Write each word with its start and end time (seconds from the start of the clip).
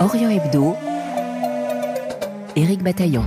Orient 0.00 0.30
Hebdo, 0.30 0.76
Éric 2.56 2.82
Bataillon. 2.82 3.24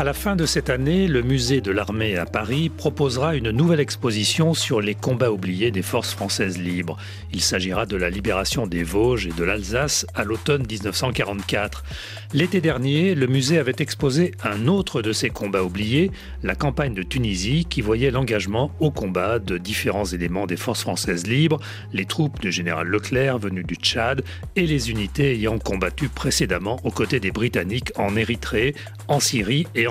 À 0.00 0.04
la 0.04 0.14
fin 0.14 0.34
de 0.34 0.46
cette 0.46 0.70
année, 0.70 1.06
le 1.08 1.20
musée 1.20 1.60
de 1.60 1.70
l'armée 1.70 2.16
à 2.16 2.24
Paris 2.24 2.70
proposera 2.70 3.36
une 3.36 3.50
nouvelle 3.50 3.80
exposition 3.80 4.54
sur 4.54 4.80
les 4.80 4.94
combats 4.94 5.30
oubliés 5.30 5.70
des 5.70 5.82
forces 5.82 6.14
françaises 6.14 6.56
libres. 6.56 6.96
Il 7.34 7.42
s'agira 7.42 7.84
de 7.84 7.98
la 7.98 8.08
libération 8.08 8.66
des 8.66 8.82
Vosges 8.82 9.26
et 9.26 9.32
de 9.38 9.44
l'Alsace 9.44 10.06
à 10.14 10.24
l'automne 10.24 10.64
1944. 10.66 11.84
L'été 12.32 12.62
dernier, 12.62 13.14
le 13.14 13.26
musée 13.26 13.58
avait 13.58 13.74
exposé 13.78 14.32
un 14.42 14.68
autre 14.68 15.02
de 15.02 15.12
ces 15.12 15.28
combats 15.28 15.64
oubliés, 15.64 16.10
la 16.42 16.54
campagne 16.54 16.94
de 16.94 17.02
Tunisie, 17.02 17.66
qui 17.68 17.82
voyait 17.82 18.10
l'engagement 18.10 18.70
au 18.80 18.90
combat 18.90 19.38
de 19.38 19.58
différents 19.58 20.06
éléments 20.06 20.46
des 20.46 20.56
forces 20.56 20.80
françaises 20.80 21.26
libres, 21.26 21.60
les 21.92 22.06
troupes 22.06 22.40
du 22.40 22.50
général 22.50 22.86
Leclerc 22.86 23.38
venues 23.38 23.64
du 23.64 23.74
Tchad 23.74 24.22
et 24.56 24.66
les 24.66 24.90
unités 24.90 25.32
ayant 25.34 25.58
combattu 25.58 26.08
précédemment 26.08 26.80
aux 26.84 26.90
côtés 26.90 27.20
des 27.20 27.32
Britanniques 27.32 27.92
en 27.96 28.16
Érythrée, 28.16 28.74
en 29.06 29.20
Syrie 29.20 29.66
et 29.74 29.89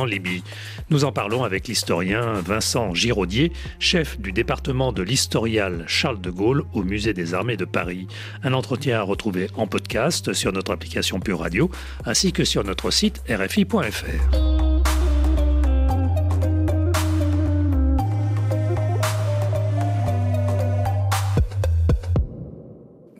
Nous 0.89 1.03
en 1.03 1.11
parlons 1.11 1.43
avec 1.43 1.67
l'historien 1.67 2.33
Vincent 2.41 2.93
Giraudier, 2.93 3.51
chef 3.79 4.19
du 4.19 4.31
département 4.31 4.91
de 4.91 5.01
l'historial 5.03 5.83
Charles 5.87 6.21
de 6.21 6.29
Gaulle 6.29 6.63
au 6.73 6.83
Musée 6.83 7.13
des 7.13 7.33
Armées 7.33 7.57
de 7.57 7.65
Paris. 7.65 8.07
Un 8.43 8.53
entretien 8.53 8.99
à 8.99 9.01
retrouver 9.01 9.49
en 9.55 9.67
podcast 9.67 10.33
sur 10.33 10.53
notre 10.53 10.71
application 10.71 11.19
Pure 11.19 11.39
Radio 11.39 11.69
ainsi 12.05 12.31
que 12.31 12.45
sur 12.45 12.63
notre 12.63 12.91
site 12.91 13.21
rfi.fr. 13.29 14.69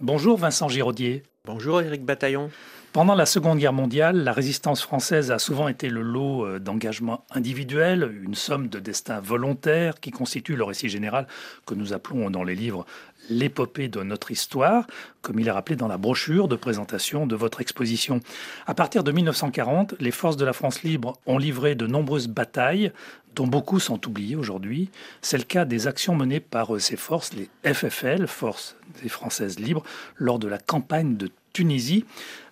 Bonjour 0.02 0.38
Vincent 0.38 0.70
Giraudier. 0.70 1.23
Bonjour 1.46 1.81
Éric 1.81 2.03
Bataillon. 2.03 2.50
Pendant 2.92 3.14
la 3.14 3.28
Seconde 3.28 3.59
Guerre 3.59 3.72
mondiale, 3.72 4.23
la 4.23 4.34
résistance 4.34 4.82
française 4.82 5.30
a 5.30 5.38
souvent 5.38 5.68
été 5.68 5.90
le 5.90 6.02
lot 6.02 6.44
euh, 6.44 6.58
d'engagements 6.58 7.23
individuels, 7.30 8.12
une 8.23 8.34
somme 8.34 8.68
de 8.68 8.80
destins 8.80 9.20
volontaires 9.20 10.00
qui 10.00 10.09
constitue 10.09 10.56
le 10.56 10.64
récit 10.64 10.90
général 10.90 11.28
que 11.68 11.76
nous 11.76 11.94
appelons 11.94 12.31
dans 12.31 12.44
les 12.44 12.56
livres 12.56 12.88
l'épopée 13.30 13.90
de 13.90 14.02
notre 14.02 14.31
histoire, 14.31 14.88
comme 15.22 15.40
il 15.40 15.48
est 15.48 15.52
rappelé 15.52 15.76
dans 15.76 15.88
la 15.88 16.00
brochure 16.00 16.48
de 16.48 16.56
présentation 16.56 17.28
de 17.28 17.36
votre 17.36 17.62
exposition. 17.62 18.22
À 18.66 18.73
partir 18.73 19.03
de 19.03 19.12
1940, 19.12 19.94
les 20.00 20.09
forces 20.09 20.38
de 20.38 20.46
la 20.46 20.53
France 20.53 20.81
libre 20.81 21.14
ont 21.28 21.38
livré 21.38 21.76
de 21.76 21.86
nombreuses 21.86 22.28
batailles, 22.28 22.92
dont 23.36 23.46
beaucoup 23.46 23.80
sont 23.80 24.08
oubliées 24.08 24.36
aujourd'hui. 24.36 24.90
C'est 25.22 25.38
le 25.38 25.44
cas 25.44 25.64
des 25.64 25.86
actions 25.86 26.16
menées 26.16 26.40
par 26.40 26.74
euh, 26.74 26.80
ces 26.80 26.98
forces, 26.98 27.34
les 27.34 27.50
FFL, 27.72 28.26
Forces 28.26 28.76
des 29.03 29.09
Françaises 29.09 29.59
libres, 29.59 29.84
lors 30.18 30.40
de 30.40 30.48
la 30.48 30.58
campagne 30.58 31.16
de 31.16 31.30
Tunisie. 31.53 32.05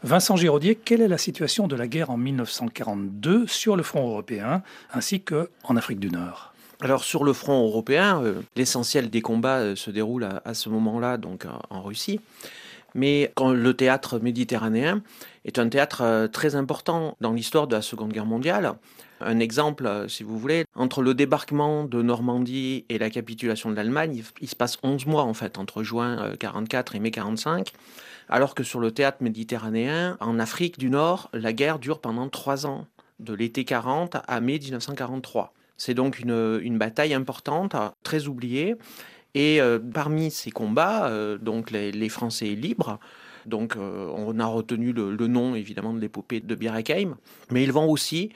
Vincent 0.03 0.35
Giraudier, 0.35 0.75
quelle 0.75 1.01
est 1.01 1.07
la 1.07 1.17
situation 1.17 1.67
de 1.67 1.75
la 1.75 1.87
guerre 1.87 2.09
en 2.09 2.17
1942 2.17 3.47
sur 3.47 3.75
le 3.75 3.83
front 3.83 4.07
européen 4.07 4.61
ainsi 4.93 5.21
qu'en 5.21 5.75
Afrique 5.75 5.99
du 5.99 6.09
Nord? 6.09 6.53
Alors 6.79 7.03
sur 7.03 7.23
le 7.23 7.33
front 7.33 7.65
européen, 7.65 8.21
euh, 8.23 8.41
l'essentiel 8.55 9.09
des 9.09 9.21
combats 9.21 9.57
euh, 9.57 9.75
se 9.75 9.89
déroule 9.89 10.29
à, 10.45 10.53
ce 10.53 10.69
moment-là, 10.69 11.17
donc 11.17 11.45
euh, 11.45 11.49
en 11.71 11.81
Russie. 11.81 12.19
Mais 12.93 13.31
quand 13.35 13.51
le 13.51 13.73
théâtre 13.73 14.19
méditerranéen 14.19 15.01
est 15.45 15.59
un 15.59 15.69
théâtre 15.69 16.27
très 16.31 16.55
important 16.55 17.15
dans 17.21 17.33
l'histoire 17.33 17.67
de 17.67 17.75
la 17.75 17.81
Seconde 17.81 18.11
Guerre 18.11 18.25
mondiale. 18.25 18.73
Un 19.21 19.39
exemple, 19.39 20.05
si 20.07 20.23
vous 20.23 20.37
voulez, 20.37 20.65
entre 20.75 21.01
le 21.01 21.13
débarquement 21.13 21.83
de 21.83 22.01
Normandie 22.01 22.85
et 22.89 22.97
la 22.97 23.09
capitulation 23.09 23.69
de 23.69 23.75
l'Allemagne, 23.75 24.23
il 24.41 24.47
se 24.47 24.55
passe 24.55 24.77
11 24.83 25.05
mois 25.05 25.23
en 25.23 25.33
fait, 25.33 25.57
entre 25.57 25.83
juin 25.83 26.33
44 26.39 26.95
et 26.95 26.99
mai 26.99 27.11
45 27.11 27.71
alors 28.29 28.55
que 28.55 28.63
sur 28.63 28.79
le 28.79 28.91
théâtre 28.91 29.19
méditerranéen, 29.21 30.17
en 30.19 30.39
Afrique 30.39 30.77
du 30.77 30.89
Nord, 30.89 31.29
la 31.33 31.53
guerre 31.53 31.79
dure 31.79 31.99
pendant 31.99 32.29
trois 32.29 32.65
ans, 32.65 32.87
de 33.19 33.33
l'été 33.33 33.65
40 33.65 34.17
à 34.27 34.39
mai 34.41 34.59
1943. 34.59 35.53
C'est 35.77 35.93
donc 35.93 36.19
une, 36.19 36.77
bataille 36.77 37.13
importante, 37.13 37.75
très 38.03 38.27
oubliée. 38.27 38.75
Et 39.33 39.61
euh, 39.61 39.79
parmi 39.79 40.31
ces 40.31 40.51
combats, 40.51 41.07
euh, 41.09 41.37
donc 41.37 41.71
les, 41.71 42.09
Français 42.09 42.47
libres, 42.47 42.99
donc 43.45 43.75
euh, 43.75 44.11
on 44.15 44.39
a 44.39 44.45
retenu 44.45 44.93
le, 44.93 45.27
nom 45.27 45.53
évidemment 45.55 45.93
de 45.93 45.99
l'épopée 45.99 46.39
de 46.39 46.55
Birakeim, 46.55 47.15
mais 47.51 47.63
ils 47.63 47.71
vont 47.71 47.89
aussi 47.89 48.31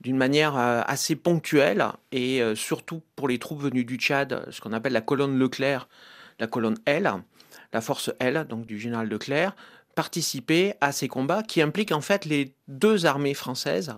d'une 0.00 0.16
manière 0.16 0.56
assez 0.56 1.16
ponctuelle 1.16 1.86
et 2.12 2.42
surtout 2.54 3.00
pour 3.16 3.28
les 3.28 3.38
troupes 3.38 3.62
venues 3.62 3.86
du 3.86 3.96
Tchad, 3.96 4.46
ce 4.50 4.60
qu'on 4.60 4.74
appelle 4.74 4.92
la 4.92 5.00
colonne 5.00 5.38
Leclerc, 5.38 5.88
la 6.38 6.46
colonne 6.46 6.76
L, 6.84 7.10
la 7.72 7.80
force 7.80 8.10
L, 8.18 8.46
donc 8.48 8.66
du 8.66 8.78
général 8.78 9.08
Leclerc, 9.08 9.54
participer 9.94 10.74
à 10.80 10.92
ces 10.92 11.08
combats 11.08 11.42
qui 11.42 11.62
impliquent 11.62 11.92
en 11.92 12.02
fait 12.02 12.26
les 12.26 12.52
deux 12.68 13.06
armées 13.06 13.34
françaises, 13.34 13.94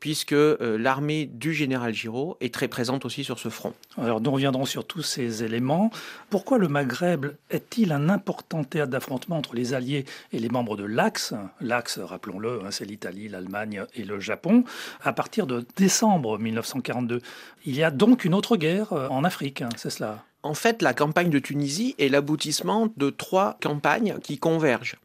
puisque 0.00 0.32
euh, 0.32 0.76
l'armée 0.78 1.26
du 1.26 1.52
général 1.52 1.92
Giraud 1.92 2.36
est 2.40 2.52
très 2.52 2.68
présente 2.68 3.04
aussi 3.04 3.24
sur 3.24 3.38
ce 3.38 3.48
front. 3.48 3.72
Alors 3.96 4.20
nous 4.20 4.30
reviendrons 4.30 4.66
sur 4.66 4.86
tous 4.86 5.02
ces 5.02 5.42
éléments. 5.42 5.90
Pourquoi 6.30 6.58
le 6.58 6.68
Maghreb 6.68 7.26
est-il 7.50 7.92
un 7.92 8.08
important 8.08 8.62
théâtre 8.62 8.92
d'affrontement 8.92 9.38
entre 9.38 9.54
les 9.54 9.74
Alliés 9.74 10.04
et 10.32 10.38
les 10.38 10.50
membres 10.50 10.76
de 10.76 10.84
l'Axe? 10.84 11.34
L'Axe, 11.60 11.98
rappelons-le, 11.98 12.60
hein, 12.64 12.70
c'est 12.70 12.84
l'Italie, 12.84 13.28
l'Allemagne 13.28 13.84
et 13.94 14.04
le 14.04 14.20
Japon. 14.20 14.64
À 15.02 15.12
partir 15.12 15.46
de 15.46 15.64
décembre 15.76 16.38
1942, 16.38 17.20
il 17.64 17.74
y 17.74 17.82
a 17.82 17.90
donc 17.90 18.24
une 18.24 18.34
autre 18.34 18.56
guerre 18.56 18.92
euh, 18.92 19.08
en 19.08 19.24
Afrique, 19.24 19.62
hein, 19.62 19.70
c'est 19.76 19.90
cela 19.90 20.24
en 20.42 20.54
fait, 20.54 20.82
la 20.82 20.94
campagne 20.94 21.30
de 21.30 21.38
Tunisie 21.38 21.94
est 21.98 22.08
l'aboutissement 22.08 22.92
de 22.96 23.10
trois 23.10 23.58
campagnes 23.60 24.18
qui 24.22 24.38
convergent. 24.38 24.96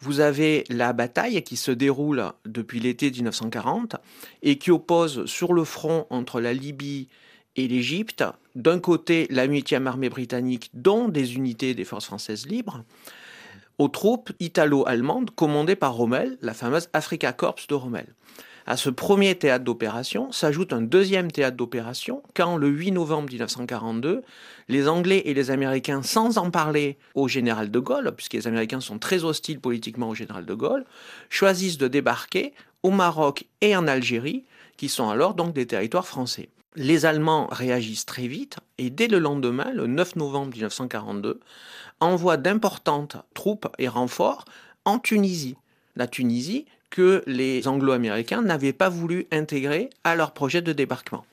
Vous 0.00 0.18
avez 0.18 0.64
la 0.68 0.92
bataille 0.92 1.42
qui 1.44 1.56
se 1.56 1.70
déroule 1.70 2.24
depuis 2.44 2.80
l'été 2.80 3.10
1940 3.10 3.96
et 4.42 4.58
qui 4.58 4.72
oppose 4.72 5.26
sur 5.26 5.52
le 5.52 5.64
front 5.64 6.06
entre 6.10 6.40
la 6.40 6.52
Libye 6.52 7.08
et 7.54 7.68
l'Égypte, 7.68 8.24
d'un 8.56 8.80
côté 8.80 9.28
la 9.30 9.46
8e 9.46 9.86
armée 9.86 10.08
britannique, 10.08 10.70
dont 10.74 11.08
des 11.08 11.36
unités 11.36 11.74
des 11.74 11.84
forces 11.84 12.06
françaises 12.06 12.46
libres, 12.46 12.82
aux 13.78 13.88
troupes 13.88 14.32
italo-allemandes 14.40 15.30
commandées 15.30 15.76
par 15.76 15.94
Rommel, 15.94 16.36
la 16.42 16.54
fameuse 16.54 16.88
Afrika 16.92 17.32
Corps 17.32 17.56
de 17.68 17.74
Rommel. 17.74 18.06
À 18.66 18.76
ce 18.76 18.90
premier 18.90 19.34
théâtre 19.34 19.64
d'opération 19.64 20.30
s'ajoute 20.30 20.72
un 20.72 20.82
deuxième 20.82 21.32
théâtre 21.32 21.56
d'opération 21.56 22.22
quand, 22.34 22.56
le 22.56 22.68
8 22.68 22.92
novembre 22.92 23.28
1942, 23.28 24.22
les 24.68 24.88
Anglais 24.88 25.22
et 25.24 25.34
les 25.34 25.50
Américains, 25.50 26.02
sans 26.02 26.38
en 26.38 26.50
parler 26.50 26.96
au 27.14 27.26
général 27.26 27.70
de 27.70 27.78
Gaulle, 27.80 28.12
puisque 28.16 28.34
les 28.34 28.46
Américains 28.46 28.80
sont 28.80 28.98
très 28.98 29.24
hostiles 29.24 29.60
politiquement 29.60 30.10
au 30.10 30.14
général 30.14 30.46
de 30.46 30.54
Gaulle, 30.54 30.84
choisissent 31.28 31.78
de 31.78 31.88
débarquer 31.88 32.54
au 32.84 32.90
Maroc 32.90 33.46
et 33.60 33.74
en 33.76 33.88
Algérie, 33.88 34.44
qui 34.76 34.88
sont 34.88 35.10
alors 35.10 35.34
donc 35.34 35.54
des 35.54 35.66
territoires 35.66 36.06
français. 36.06 36.48
Les 36.74 37.04
Allemands 37.04 37.48
réagissent 37.50 38.06
très 38.06 38.28
vite 38.28 38.58
et 38.78 38.90
dès 38.90 39.08
le 39.08 39.18
lendemain, 39.18 39.72
le 39.74 39.86
9 39.86 40.16
novembre 40.16 40.52
1942, 40.52 41.40
envoient 42.00 42.36
d'importantes 42.36 43.16
troupes 43.34 43.68
et 43.78 43.88
renforts 43.88 44.44
en 44.84 44.98
Tunisie. 44.98 45.56
La 45.96 46.06
Tunisie, 46.06 46.64
que 46.92 47.24
les 47.26 47.66
Anglo-Américains 47.66 48.42
n'avaient 48.42 48.74
pas 48.74 48.90
voulu 48.90 49.26
intégrer 49.32 49.90
à 50.04 50.14
leur 50.14 50.32
projet 50.32 50.62
de 50.62 50.72
débarquement. 50.72 51.24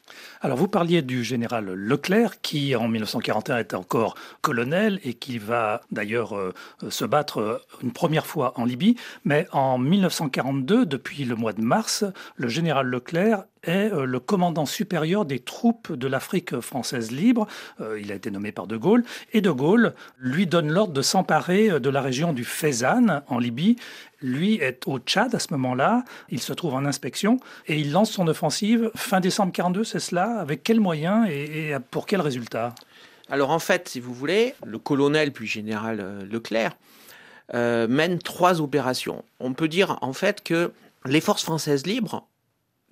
Alors 0.42 0.58
vous 0.58 0.68
parliez 0.68 1.02
du 1.02 1.24
général 1.24 1.66
Leclerc 1.74 2.42
qui 2.42 2.76
en 2.76 2.88
1941 2.88 3.58
est 3.58 3.74
encore 3.74 4.16
colonel 4.42 5.00
et 5.04 5.14
qui 5.14 5.38
va 5.38 5.82
d'ailleurs 5.92 6.36
euh, 6.36 6.54
se 6.90 7.06
battre 7.06 7.40
euh, 7.40 7.58
une 7.84 7.92
première 7.92 8.26
fois 8.26 8.54
en 8.56 8.66
Libye, 8.66 8.96
mais 9.26 9.48
en 9.52 9.78
1942, 9.78 10.86
depuis 10.86 11.26
le 11.26 11.36
mois 11.36 11.54
de 11.54 11.62
mars, 11.62 12.06
le 12.36 12.48
général 12.48 12.88
Leclerc 12.88 13.44
est 13.64 13.92
euh, 13.92 14.06
le 14.06 14.20
commandant 14.20 14.66
supérieur 14.66 15.26
des 15.26 15.40
troupes 15.40 15.92
de 15.92 16.08
l'Afrique 16.08 16.60
française 16.62 17.12
libre. 17.12 17.48
il 18.00 18.12
a 18.12 18.16
été 18.16 18.32
nommé 18.32 18.52
par 18.52 18.68
De 18.68 18.78
Gaulle. 18.78 19.04
Et 19.34 19.42
De 19.42 19.52
Gaulle 19.52 19.94
lui 20.18 20.48
donne 20.48 20.72
l'ordre 20.72 20.94
de 20.94 21.02
s'emparer 21.02 21.80
de 21.80 21.90
la 21.90 22.02
région 22.02 22.34
du 22.34 22.46
Fezzan 22.46 23.24
en 23.28 23.40
Libye. 23.40 23.76
Lui 24.22 24.56
est 24.56 24.88
au 24.88 25.00
Tchad 25.00 25.34
à 25.34 25.40
ce 25.40 25.48
moment-là. 25.54 26.04
Il 26.30 26.42
se 26.42 26.54
trouve 26.54 26.74
en 26.74 26.86
inspection 26.86 27.40
et 27.68 27.80
il 27.80 27.92
lance 27.92 28.12
son 28.12 28.28
offensive 28.28 28.92
fin 28.96 29.20
décembre 29.20 29.52
42, 29.52 29.84
c'est 29.84 29.99
cela 30.00 30.40
Avec 30.40 30.64
quels 30.64 30.80
moyens 30.80 31.28
et, 31.30 31.74
pour 31.92 32.06
quels 32.06 32.22
résultats? 32.22 32.74
Alors 33.30 33.52
en 33.52 33.60
fait, 33.60 33.90
si 33.90 34.00
vous 34.00 34.14
voulez, 34.14 34.56
le 34.66 34.80
colonel 34.80 35.32
puis 35.32 35.48
général 35.48 36.00
euh, 36.00 36.26
Leclerc 36.26 36.76
euh, 37.54 37.88
mène 37.88 38.20
trois 38.20 38.62
opérations. 38.62 39.24
On 39.40 39.54
peut 39.54 39.68
dire 39.68 39.98
en 40.02 40.14
fait 40.14 40.44
que 40.44 40.72
les 41.06 41.22
forces 41.22 41.44
françaises 41.44 41.86
libres, 41.86 42.28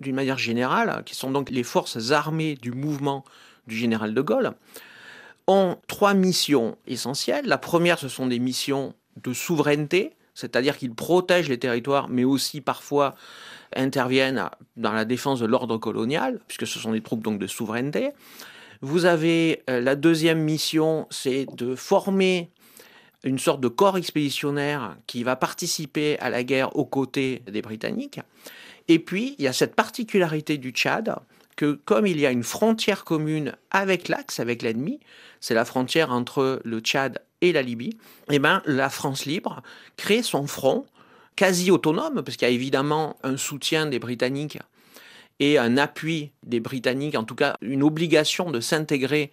d'une 0.00 0.14
manière 0.14 0.38
générale, 0.38 1.02
qui 1.04 1.14
sont 1.14 1.30
donc 1.30 1.50
les 1.50 1.64
forces 1.64 2.12
armées 2.12 2.54
du 2.54 2.72
mouvement 2.72 3.24
du 3.66 3.76
général 3.76 4.14
de 4.14 4.20
Gaulle, 4.20 4.52
ont 5.46 5.76
trois 5.86 6.14
missions 6.14 6.76
essentielles. 6.86 7.46
La 7.46 7.58
première, 7.58 7.98
ce 7.98 8.08
sont 8.08 8.26
des 8.26 8.38
missions 8.38 8.94
de 9.22 9.32
souveraineté, 9.32 10.14
c'est-à-dire 10.38 10.78
qu'ils 10.78 10.94
protègent 10.94 11.48
les 11.48 11.58
territoires, 11.58 12.08
mais 12.08 12.22
aussi 12.22 12.60
parfois 12.60 13.16
interviennent 13.74 14.48
dans 14.76 14.92
la 14.92 15.04
défense 15.04 15.40
de 15.40 15.46
l'ordre 15.46 15.78
colonial, 15.78 16.38
puisque 16.46 16.64
ce 16.64 16.78
sont 16.78 16.92
des 16.92 17.00
troupes 17.00 17.24
donc 17.24 17.40
de 17.40 17.48
souveraineté. 17.48 18.10
Vous 18.80 19.04
avez 19.04 19.64
euh, 19.68 19.80
la 19.80 19.96
deuxième 19.96 20.38
mission, 20.38 21.08
c'est 21.10 21.46
de 21.56 21.74
former 21.74 22.52
une 23.24 23.40
sorte 23.40 23.60
de 23.60 23.66
corps 23.66 23.98
expéditionnaire 23.98 24.96
qui 25.08 25.24
va 25.24 25.34
participer 25.34 26.16
à 26.20 26.30
la 26.30 26.44
guerre 26.44 26.76
aux 26.76 26.84
côtés 26.84 27.42
des 27.50 27.60
Britanniques. 27.60 28.20
Et 28.86 29.00
puis, 29.00 29.34
il 29.38 29.44
y 29.44 29.48
a 29.48 29.52
cette 29.52 29.74
particularité 29.74 30.56
du 30.56 30.70
Tchad 30.70 31.16
que 31.58 31.72
comme 31.72 32.06
il 32.06 32.20
y 32.20 32.24
a 32.24 32.30
une 32.30 32.44
frontière 32.44 33.04
commune 33.04 33.52
avec 33.72 34.06
l'Axe, 34.06 34.38
avec 34.38 34.62
l'ennemi, 34.62 35.00
c'est 35.40 35.54
la 35.54 35.64
frontière 35.64 36.12
entre 36.12 36.60
le 36.64 36.78
Tchad 36.78 37.20
et 37.40 37.52
la 37.52 37.62
Libye, 37.62 37.98
eh 38.30 38.38
ben, 38.38 38.62
la 38.64 38.88
France 38.88 39.26
libre 39.26 39.62
crée 39.96 40.22
son 40.22 40.46
front 40.46 40.86
quasi 41.34 41.72
autonome, 41.72 42.22
parce 42.22 42.36
qu'il 42.36 42.46
y 42.46 42.50
a 42.50 42.54
évidemment 42.54 43.16
un 43.24 43.36
soutien 43.36 43.86
des 43.86 43.98
Britanniques 43.98 44.58
et 45.40 45.58
un 45.58 45.76
appui 45.76 46.30
des 46.44 46.60
Britanniques, 46.60 47.16
en 47.16 47.24
tout 47.24 47.34
cas 47.34 47.56
une 47.60 47.82
obligation 47.82 48.52
de 48.52 48.60
s'intégrer 48.60 49.32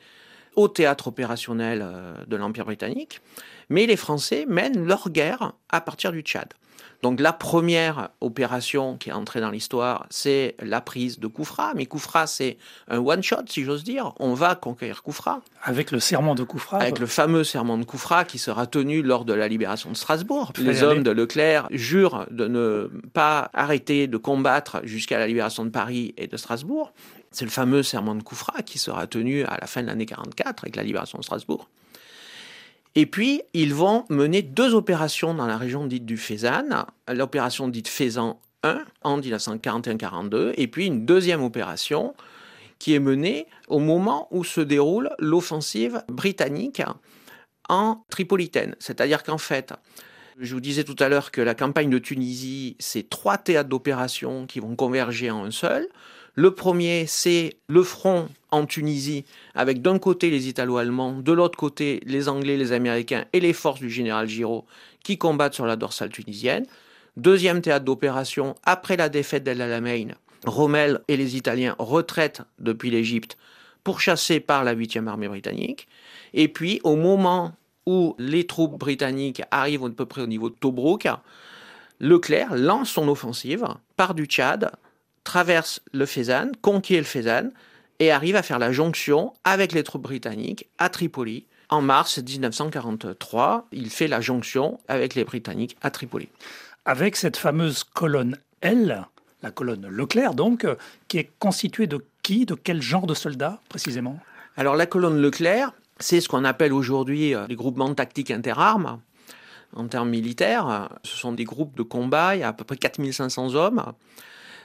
au 0.56 0.68
théâtre 0.68 1.08
opérationnel 1.08 1.84
euh, 1.84 2.16
de 2.26 2.36
l'Empire 2.36 2.66
britannique. 2.66 3.22
Mais 3.70 3.86
les 3.86 3.98
Français 3.98 4.46
mènent 4.48 4.84
leur 4.84 5.12
guerre 5.12 5.54
à 5.70 5.80
partir 5.80 6.12
du 6.12 6.22
Tchad. 6.22 6.54
Donc 7.02 7.20
la 7.20 7.34
première 7.34 8.10
opération 8.20 8.98
qui 8.98 9.10
est 9.10 9.14
entrée 9.14 9.40
dans 9.40 9.52
l'histoire, 9.52 10.08
c'est 10.10 10.56
la 10.60 10.82
prise 10.82 11.20
de 11.20 11.28
Koufra. 11.28 11.74
Mais 11.76 11.86
Koufra, 11.86 12.26
c'est 12.26 12.58
un 12.88 12.98
one-shot, 12.98 13.44
si 13.48 13.64
j'ose 13.64 13.84
dire. 13.84 14.14
On 14.20 14.34
va 14.34 14.56
conquérir 14.56 15.04
Koufra. 15.04 15.42
Avec 15.64 15.92
le 15.92 16.00
serment 16.00 16.34
de 16.34 16.44
Koufra 16.44 16.80
Avec 16.80 17.00
le 17.00 17.06
fameux 17.06 17.44
serment 17.44 17.78
de 17.78 17.84
Koufra 17.84 18.26
qui 18.26 18.40
sera 18.40 18.66
tenu 18.66 19.04
lors 19.04 19.26
de 19.26 19.34
la 19.34 19.48
libération 19.48 19.92
de 19.92 19.96
Strasbourg. 19.96 20.52
Les 20.58 20.84
hommes 20.84 21.04
de 21.04 21.12
Leclerc 21.12 21.68
jurent 21.72 22.26
de 22.32 22.48
ne 22.48 22.90
pas 23.14 23.52
arrêter 23.54 24.08
de 24.08 24.18
combattre 24.18 24.82
jusqu'à 24.84 25.20
la 25.20 25.28
libération 25.28 25.64
de 25.64 25.70
Paris 25.70 26.14
et 26.18 26.28
de 26.28 26.38
Strasbourg. 26.38 26.92
C'est 27.30 27.46
le 27.46 27.52
fameux 27.52 27.84
serment 27.84 28.16
de 28.16 28.24
Koufra 28.24 28.62
qui 28.64 28.80
sera 28.80 29.08
tenu 29.08 29.44
à 29.44 29.58
la 29.60 29.68
fin 29.68 29.82
de 29.82 29.88
l'année 29.88 30.06
44 30.06 30.64
avec 30.64 30.76
la 30.76 30.84
libération 30.84 31.20
de 31.20 31.24
Strasbourg. 31.24 31.68
Et 32.96 33.06
puis, 33.06 33.42
ils 33.54 33.74
vont 33.74 34.06
mener 34.10 34.42
deux 34.42 34.74
opérations 34.74 35.34
dans 35.34 35.48
la 35.48 35.58
région 35.58 35.86
dite 35.86 36.06
du 36.06 36.18
Fezzan. 36.18 36.86
L'opération 37.10 37.68
dite 37.68 37.90
Faisan 37.90 38.40
1 38.64 38.84
en 39.04 39.20
1941-42, 39.20 40.54
et 40.58 40.68
puis 40.68 40.88
une 40.88 41.06
deuxième 41.06 41.44
opération 41.44 42.16
qui 42.80 42.94
est 42.94 43.00
menée 43.00 43.48
au 43.68 43.80
moment 43.80 44.28
où 44.32 44.44
se 44.44 44.62
déroule 44.62 45.10
l'offensive 45.20 46.04
britannique 46.08 46.82
en 47.70 48.04
Tripolitaine. 48.10 48.76
C'est-à-dire 48.80 49.24
qu'en 49.24 49.38
fait, 49.38 49.74
je 50.40 50.54
vous 50.54 50.62
disais 50.62 50.84
tout 50.84 50.96
à 51.00 51.10
l'heure 51.10 51.32
que 51.32 51.42
la 51.42 51.56
campagne 51.56 51.90
de 51.90 52.00
Tunisie, 52.00 52.76
c'est 52.80 53.10
trois 53.10 53.38
théâtres 53.38 53.70
d'opération 53.70 54.46
qui 54.46 54.60
vont 54.60 54.76
converger 54.76 55.32
en 55.32 55.46
un 55.46 55.52
seul. 55.52 55.88
Le 56.36 56.52
premier, 56.52 57.06
c'est 57.08 57.56
le 57.68 57.82
front 57.82 58.28
en 58.52 58.66
Tunisie, 58.66 59.24
avec 59.54 59.82
d'un 59.82 60.00
côté 60.00 60.30
les 60.30 60.50
Italo-Allemands, 60.50 61.20
de 61.22 61.32
l'autre 61.32 61.58
côté 61.58 62.02
les 62.06 62.28
Anglais, 62.28 62.58
les 62.58 62.74
Américains 62.74 63.24
et 63.32 63.40
les 63.40 63.54
forces 63.54 63.80
du 63.80 63.90
général 63.90 64.28
Giraud 64.28 64.66
qui 65.02 65.18
combattent 65.18 65.54
sur 65.54 65.66
la 65.66 65.78
dorsale 65.78 66.10
tunisienne. 66.10 66.66
Deuxième 67.16 67.62
théâtre 67.62 67.86
d'opération, 67.86 68.56
après 68.66 68.98
la 68.98 69.08
défaite 69.08 69.44
d'El 69.44 69.62
Alamein, 69.62 70.08
Rommel 70.46 71.00
et 71.08 71.16
les 71.16 71.38
Italiens 71.38 71.76
retraitent 71.80 72.42
depuis 72.60 72.92
l'Égypte 72.92 73.38
pour 73.86 74.02
chasser 74.02 74.42
par 74.42 74.66
la 74.66 74.76
8e 74.76 75.08
armée 75.08 75.30
britannique. 75.30 75.88
Et 76.34 76.50
puis, 76.50 76.82
au 76.84 76.98
moment 76.98 77.54
où 77.86 78.16
les 78.20 78.46
troupes 78.46 78.78
britanniques 78.78 79.42
arrivent 79.52 79.86
à 79.86 79.90
peu 79.90 80.06
près 80.06 80.22
au 80.22 80.28
niveau 80.28 80.50
de 80.50 80.56
Tobruk, 80.56 81.08
Leclerc 82.02 82.56
lance 82.56 82.90
son 82.90 83.08
offensive, 83.08 83.66
part 83.96 84.16
du 84.16 84.26
Tchad, 84.26 84.72
traverse 85.26 85.82
le 85.92 86.06
Fezzan, 86.06 86.52
conquiert 86.62 87.00
le 87.00 87.06
Fezzan 87.06 87.50
et 88.00 88.12
arrive 88.12 88.38
à 88.38 88.44
faire 88.44 88.60
la 88.60 88.72
jonction 88.72 89.34
avec 89.44 89.74
les 89.74 89.84
troupes 89.84 90.04
britanniques 90.04 90.70
à 90.78 90.88
Tripoli. 90.88 91.46
En 91.70 91.82
mars 91.82 92.20
1943, 92.20 93.68
il 93.72 93.90
fait 93.90 94.08
la 94.08 94.22
jonction 94.22 94.80
avec 94.88 95.16
les 95.16 95.24
Britanniques 95.24 95.76
à 95.82 95.90
Tripoli. 95.90 96.30
Avec 96.86 97.16
cette 97.16 97.38
fameuse 97.38 97.84
colonne 97.84 98.38
L, 98.62 99.06
la 99.42 99.52
colonne 99.52 99.88
Leclerc 99.88 100.36
donc, 100.36 100.68
qui 101.08 101.18
est 101.18 101.32
constituée 101.40 101.88
de 101.88 102.06
qui, 102.22 102.46
de 102.46 102.54
quel 102.54 102.82
genre 102.82 103.08
de 103.08 103.16
soldats 103.16 103.60
précisément? 103.68 104.20
Alors 104.58 104.76
la 104.76 104.86
colonne 104.86 105.20
Leclerc, 105.20 105.74
c'est 106.00 106.22
ce 106.22 106.30
qu'on 106.30 106.46
appelle 106.46 106.72
aujourd'hui 106.72 107.34
euh, 107.34 107.48
les 107.48 107.56
groupements 107.56 107.94
tactiques 107.94 108.32
interarmes. 108.32 109.00
En 109.76 109.88
termes 109.88 110.10
militaires, 110.10 110.90
ce 111.04 111.18
sont 111.18 111.34
des 111.34 111.44
groupes 111.44 111.76
de 111.76 111.84
combat, 111.84 112.36
il 112.36 112.40
y 112.40 112.44
a 112.44 112.50
à 112.50 112.54
peu 112.54 112.64
près 112.64 112.78
4500 112.78 113.56
hommes 113.56 113.84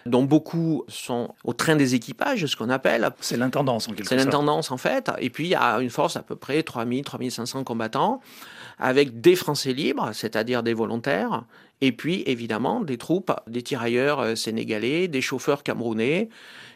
dont 0.07 0.25
beaucoup 0.25 0.85
sont 0.89 1.35
au 1.45 1.53
train 1.53 1.77
des 1.77 1.95
équipages, 1.95 2.47
ce 2.47 2.57
qu'on 2.57 2.71
appelle. 2.71 3.09
C'est 3.21 3.37
l'intendance 3.37 3.89
en 3.89 3.93
quelque 3.93 4.09
sorte. 4.09 4.19
C'est 4.21 4.25
l'intendance 4.25 4.71
en 4.71 4.77
fait. 4.77 5.11
Et 5.19 5.31
puis 5.31 5.45
il 5.45 5.51
y 5.51 5.55
a 5.55 5.81
une 5.81 5.91
force 5.91 6.17
à 6.17 6.23
peu 6.23 6.37
près 6.37 6.63
3000, 6.63 7.05
3500 7.05 7.65
combattants 7.65 8.21
avec 8.79 9.21
des 9.21 9.37
Français 9.37 9.73
libres, 9.73 10.11
c'est-à-dire 10.15 10.63
des 10.63 10.75
volontaires, 10.75 11.45
et 11.81 11.93
puis 11.93 12.23
évidemment 12.27 12.81
des 12.81 12.99
troupes, 12.99 13.33
des 13.47 13.63
tirailleurs 13.63 14.21
euh, 14.21 14.35
sénégalais, 14.35 15.09
des 15.09 15.21
chauffeurs 15.21 15.63
camerounais 15.63 16.29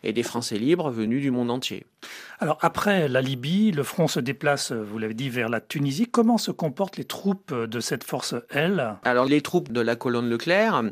et 0.02 0.12
des 0.12 0.22
Français 0.22 0.58
libres 0.58 0.90
venus 0.90 1.22
du 1.22 1.30
monde 1.30 1.50
entier. 1.50 1.84
Alors 2.38 2.58
après 2.62 3.08
la 3.08 3.20
Libye, 3.20 3.72
le 3.72 3.82
front 3.82 4.08
se 4.08 4.20
déplace, 4.20 4.72
vous 4.72 4.98
l'avez 4.98 5.14
dit, 5.14 5.30
vers 5.30 5.48
la 5.48 5.60
Tunisie. 5.60 6.06
Comment 6.06 6.38
se 6.38 6.50
comportent 6.50 6.96
les 6.96 7.04
troupes 7.04 7.54
de 7.54 7.80
cette 7.80 8.04
force 8.04 8.34
L 8.50 8.96
Alors 9.04 9.26
les 9.26 9.40
troupes 9.40 9.72
de 9.72 9.80
la 9.80 9.96
colonne 9.96 10.28
Leclerc 10.28 10.82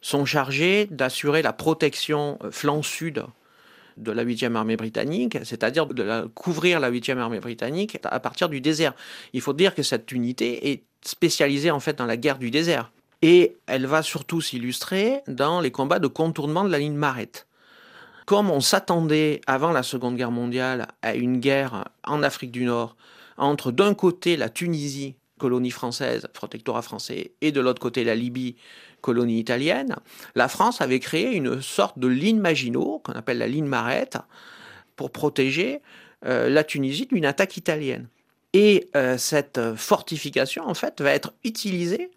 sont 0.00 0.24
chargées 0.24 0.86
d'assurer 0.90 1.42
la 1.42 1.52
protection 1.52 2.38
euh, 2.44 2.50
flanc 2.50 2.82
sud 2.82 3.24
de 3.96 4.12
la 4.12 4.24
8e 4.24 4.54
armée 4.54 4.76
britannique, 4.76 5.38
c'est-à-dire 5.42 5.86
de 5.86 6.26
couvrir 6.34 6.78
la 6.78 6.88
8e 6.90 7.18
armée 7.18 7.40
britannique 7.40 7.98
à 8.04 8.20
partir 8.20 8.48
du 8.48 8.60
désert. 8.60 8.94
Il 9.32 9.40
faut 9.40 9.52
dire 9.52 9.74
que 9.74 9.82
cette 9.82 10.12
unité 10.12 10.70
est 10.70 10.84
spécialisée 11.04 11.72
en 11.72 11.80
fait 11.80 11.98
dans 11.98 12.06
la 12.06 12.16
guerre 12.16 12.38
du 12.38 12.52
désert. 12.52 12.92
Et 13.22 13.56
elle 13.66 13.86
va 13.86 14.02
surtout 14.02 14.40
s'illustrer 14.40 15.22
dans 15.26 15.60
les 15.60 15.70
combats 15.70 15.98
de 15.98 16.06
contournement 16.06 16.64
de 16.64 16.70
la 16.70 16.78
ligne 16.78 16.94
Marette. 16.94 17.46
Comme 18.26 18.50
on 18.50 18.60
s'attendait 18.60 19.40
avant 19.46 19.72
la 19.72 19.82
Seconde 19.82 20.16
Guerre 20.16 20.30
mondiale 20.30 20.88
à 21.02 21.14
une 21.14 21.40
guerre 21.40 21.88
en 22.04 22.22
Afrique 22.22 22.52
du 22.52 22.64
Nord 22.64 22.94
entre 23.38 23.72
d'un 23.72 23.94
côté 23.94 24.36
la 24.36 24.48
Tunisie, 24.48 25.16
colonie 25.38 25.70
française, 25.70 26.28
protectorat 26.34 26.82
français, 26.82 27.32
et 27.40 27.52
de 27.52 27.60
l'autre 27.60 27.80
côté 27.80 28.04
la 28.04 28.14
Libye, 28.14 28.56
colonie 29.00 29.38
italienne, 29.38 29.96
la 30.34 30.48
France 30.48 30.80
avait 30.80 31.00
créé 31.00 31.34
une 31.34 31.62
sorte 31.62 31.98
de 31.98 32.08
ligne 32.08 32.40
Maginot, 32.40 33.00
qu'on 33.04 33.12
appelle 33.12 33.38
la 33.38 33.46
ligne 33.46 33.66
Marette, 33.66 34.18
pour 34.96 35.10
protéger 35.10 35.80
euh, 36.26 36.50
la 36.50 36.64
Tunisie 36.64 37.06
d'une 37.06 37.24
attaque 37.24 37.56
italienne. 37.56 38.08
Et 38.52 38.88
euh, 38.96 39.16
cette 39.16 39.60
fortification, 39.76 40.66
en 40.66 40.74
fait, 40.74 41.00
va 41.00 41.12
être 41.12 41.32
utilisée 41.44 42.10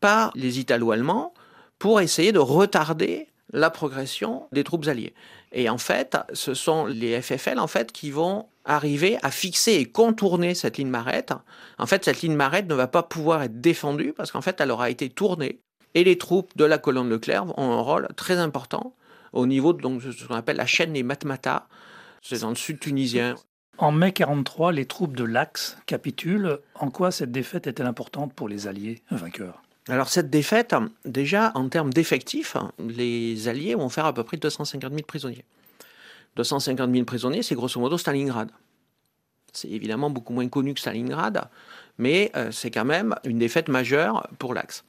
par 0.00 0.32
les 0.34 0.58
Italo-Allemands 0.58 1.34
pour 1.78 2.00
essayer 2.00 2.32
de 2.32 2.38
retarder 2.38 3.28
la 3.52 3.70
progression 3.70 4.46
des 4.52 4.64
troupes 4.64 4.86
alliées. 4.86 5.14
Et 5.52 5.68
en 5.68 5.78
fait, 5.78 6.16
ce 6.32 6.54
sont 6.54 6.86
les 6.86 7.20
FFL 7.20 7.58
en 7.58 7.66
fait 7.66 7.92
qui 7.92 8.10
vont 8.10 8.46
arriver 8.64 9.18
à 9.22 9.30
fixer 9.30 9.72
et 9.72 9.86
contourner 9.86 10.54
cette 10.54 10.78
ligne 10.78 10.90
marette. 10.90 11.32
En 11.78 11.86
fait, 11.86 12.04
cette 12.04 12.22
ligne 12.22 12.36
marette 12.36 12.68
ne 12.68 12.74
va 12.74 12.86
pas 12.86 13.02
pouvoir 13.02 13.42
être 13.42 13.60
défendue 13.60 14.12
parce 14.16 14.30
qu'en 14.30 14.42
fait, 14.42 14.60
elle 14.60 14.70
aura 14.70 14.90
été 14.90 15.08
tournée 15.08 15.60
et 15.94 16.04
les 16.04 16.18
troupes 16.18 16.56
de 16.56 16.64
la 16.64 16.78
colonne 16.78 17.08
Leclerc 17.08 17.58
ont 17.58 17.72
un 17.72 17.80
rôle 17.80 18.08
très 18.16 18.38
important 18.38 18.94
au 19.32 19.46
niveau 19.46 19.72
de 19.72 19.82
ce 19.82 20.26
qu'on 20.26 20.34
appelle 20.34 20.56
la 20.56 20.66
chaîne 20.66 20.92
des 20.92 21.02
Matmata. 21.02 21.66
C'est 22.22 22.40
dans 22.40 22.50
le 22.50 22.54
sud 22.54 22.78
tunisien. 22.78 23.34
En 23.78 23.92
mai 23.92 24.12
43, 24.12 24.72
les 24.72 24.84
troupes 24.84 25.16
de 25.16 25.24
l'Axe 25.24 25.78
capitulent. 25.86 26.58
En 26.74 26.90
quoi 26.90 27.10
cette 27.10 27.32
défaite 27.32 27.66
est-elle 27.66 27.86
importante 27.86 28.34
pour 28.34 28.48
les 28.48 28.66
Alliés 28.66 29.02
vainqueurs? 29.10 29.62
Alors 29.90 30.08
cette 30.08 30.30
défaite, 30.30 30.74
déjà 31.04 31.52
en 31.54 31.68
termes 31.68 31.92
d'effectifs, 31.92 32.56
les 32.78 33.48
Alliés 33.48 33.74
vont 33.74 33.88
faire 33.88 34.06
à 34.06 34.12
peu 34.12 34.22
près 34.24 34.36
250 34.36 34.92
000 34.92 35.02
prisonniers. 35.06 35.44
250 36.36 36.92
000 36.92 37.04
prisonniers, 37.04 37.42
c'est 37.42 37.54
grosso 37.54 37.80
modo 37.80 37.98
Stalingrad. 37.98 38.50
C'est 39.52 39.68
évidemment 39.68 40.10
beaucoup 40.10 40.32
moins 40.32 40.48
connu 40.48 40.74
que 40.74 40.80
Stalingrad, 40.80 41.48
mais 41.98 42.30
euh, 42.36 42.52
c'est 42.52 42.70
quand 42.70 42.84
même 42.84 43.16
une 43.24 43.38
défaite 43.38 43.68
majeure 43.68 44.28
pour 44.38 44.54
l'Axe. 44.54 44.84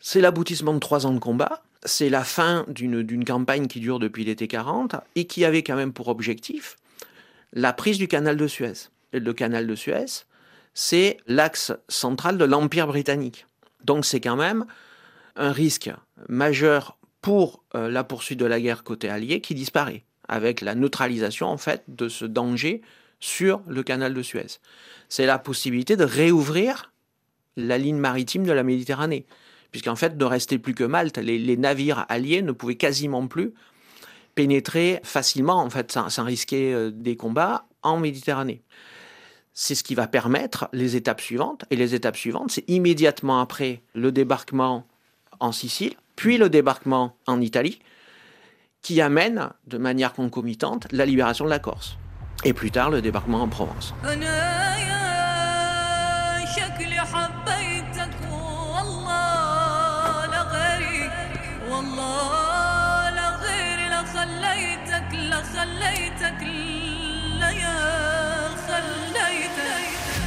C'est 0.00 0.20
l'aboutissement 0.20 0.74
de 0.74 0.80
trois 0.80 1.06
ans 1.06 1.12
de 1.12 1.20
combat, 1.20 1.62
c'est 1.84 2.08
la 2.08 2.24
fin 2.24 2.64
d'une 2.68 3.24
campagne 3.24 3.68
qui 3.68 3.78
dure 3.78 4.00
depuis 4.00 4.24
l'été 4.24 4.48
40 4.48 4.96
et 5.14 5.26
qui 5.26 5.44
avait 5.44 5.62
quand 5.62 5.76
même 5.76 5.92
pour 5.92 6.08
objectif 6.08 6.76
la 7.52 7.72
prise 7.72 7.98
du 7.98 8.08
canal 8.08 8.36
de 8.36 8.46
Suez. 8.46 8.88
Le 9.12 9.32
canal 9.32 9.66
de 9.66 9.74
Suez, 9.74 10.24
c'est 10.74 11.18
l'axe 11.26 11.72
central 11.88 12.38
de 12.38 12.44
l'Empire 12.44 12.86
britannique. 12.86 13.46
Donc 13.84 14.04
c'est 14.04 14.20
quand 14.20 14.36
même 14.36 14.64
un 15.36 15.52
risque 15.52 15.90
majeur 16.28 16.98
pour 17.20 17.62
euh, 17.74 17.88
la 17.88 18.04
poursuite 18.04 18.38
de 18.38 18.46
la 18.46 18.60
guerre 18.60 18.84
côté 18.84 19.08
allié 19.08 19.40
qui 19.40 19.54
disparaît, 19.54 20.04
avec 20.28 20.60
la 20.60 20.74
neutralisation 20.74 21.46
en 21.46 21.56
fait 21.56 21.84
de 21.88 22.08
ce 22.08 22.24
danger 22.24 22.82
sur 23.20 23.62
le 23.66 23.82
canal 23.82 24.14
de 24.14 24.22
Suez. 24.22 24.58
C'est 25.08 25.26
la 25.26 25.38
possibilité 25.38 25.96
de 25.96 26.04
réouvrir 26.04 26.92
la 27.56 27.78
ligne 27.78 27.98
maritime 27.98 28.44
de 28.44 28.52
la 28.52 28.62
Méditerranée 28.62 29.26
puisqu'en 29.72 29.96
fait, 29.96 30.16
ne 30.16 30.24
restait 30.24 30.58
plus 30.58 30.74
que 30.74 30.84
Malte. 30.84 31.16
Les, 31.18 31.56
navires 31.56 32.04
alliés 32.08 32.42
ne 32.42 32.52
pouvaient 32.52 32.76
quasiment 32.76 33.26
plus 33.26 33.52
pénétrer 34.34 35.00
facilement, 35.02 35.68
sans, 35.88 36.24
risquer 36.24 36.72
euh, 36.72 36.90
des 36.90 37.16
combats 37.16 37.66
en 37.82 37.98
Méditerranée. 37.98 38.62
C'est 39.54 39.74
ce 39.74 39.84
qui 39.84 39.94
va 39.94 40.06
permettre 40.06 40.68
les 40.72 40.96
étapes 40.96 41.20
suivantes. 41.20 41.64
Et 41.70 41.76
les 41.76 41.94
étapes 41.94 42.16
suivantes, 42.16 42.50
c'est 42.50 42.68
immédiatement 42.68 43.40
après 43.40 43.82
le 43.94 44.12
débarquement 44.12 44.86
en 45.40 45.52
Sicile, 45.52 45.94
puis 46.16 46.38
le 46.38 46.48
débarquement 46.48 47.16
en 47.26 47.40
Italie, 47.40 47.80
qui 48.80 49.00
amène 49.00 49.50
de 49.66 49.78
manière 49.78 50.12
concomitante 50.12 50.86
la 50.92 51.06
libération 51.06 51.44
de 51.44 51.50
la 51.50 51.58
Corse. 51.58 51.96
Et 52.44 52.52
plus 52.52 52.70
tard, 52.70 52.90
le 52.90 53.02
débarquement 53.02 53.42
en 53.42 53.48
Provence. 53.48 53.94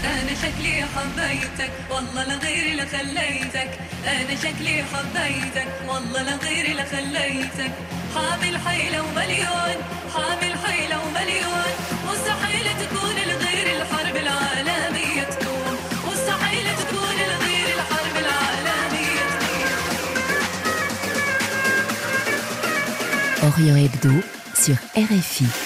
أنا 0.05 0.33
شكلي 0.41 0.85
حبيتك 0.95 1.71
والله 1.89 2.23
لغيري 2.23 2.75
لخليتك 2.75 3.69
أنا 4.07 4.35
شكلي 4.35 4.83
حبيتك 4.83 5.67
والله 5.87 6.23
لغيري 6.23 6.73
لخليتك 6.73 7.71
حامل 8.15 8.57
حيلة 8.67 9.01
ومليون 9.03 9.77
حامل 10.15 10.53
حيلة 10.65 10.97
ومليون. 11.05 11.71
مستحيل 12.07 12.65
تكون 12.81 13.15
لغير 13.15 13.81
الحرب 13.81 14.15
العالمية 14.15 15.23
تكون. 15.23 15.77
مستحيل 16.07 16.67
تكون 16.77 17.15
لغير 17.29 17.67
الحرب 17.75 18.15
العالمية 18.23 19.25
تكون. 19.39 19.71
Orient 23.47 23.77
Hebdo 23.83 24.13
sur 24.63 24.77
RFI. 24.95 25.64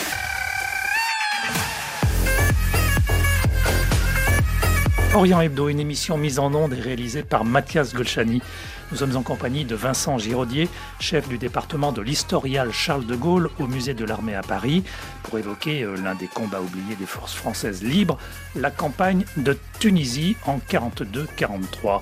Orient 5.20 5.42
Hebdo, 5.42 5.68
une 5.68 5.82
émission 5.82 6.18
mise 6.18 6.40
en 6.40 6.54
onde 6.54 6.72
et 6.72 6.80
réalisée 6.80 7.24
par 7.24 7.44
Mathias 7.44 7.94
Golchani. 7.94 8.42
Nous 8.90 9.00
sommes 9.00 9.18
en 9.18 9.22
compagnie 9.22 9.66
de 9.66 9.76
Vincent 9.76 10.18
Giraudier, 10.18 10.70
chef 11.02 11.28
du 11.28 11.38
département 11.38 11.92
de 11.92 12.02
l'historial 12.02 12.72
Charles 12.72 13.06
de 13.06 13.18
Gaulle 13.18 13.50
au 13.60 13.68
musée 13.68 13.94
de 13.94 14.06
l'armée 14.06 14.34
à 14.34 14.44
Paris, 14.44 14.82
pour 15.24 15.38
évoquer 15.38 15.84
euh, 15.84 15.98
l'un 15.98 16.16
des 16.16 16.28
combats 16.28 16.62
oubliés 16.62 16.96
des 16.98 17.06
forces 17.06 17.34
françaises 17.34 17.84
libres, 17.84 18.18
la 18.56 18.72
campagne 18.72 19.26
de 19.36 19.58
Tunisie 19.82 20.38
en 20.46 20.58
42-43. 20.60 22.00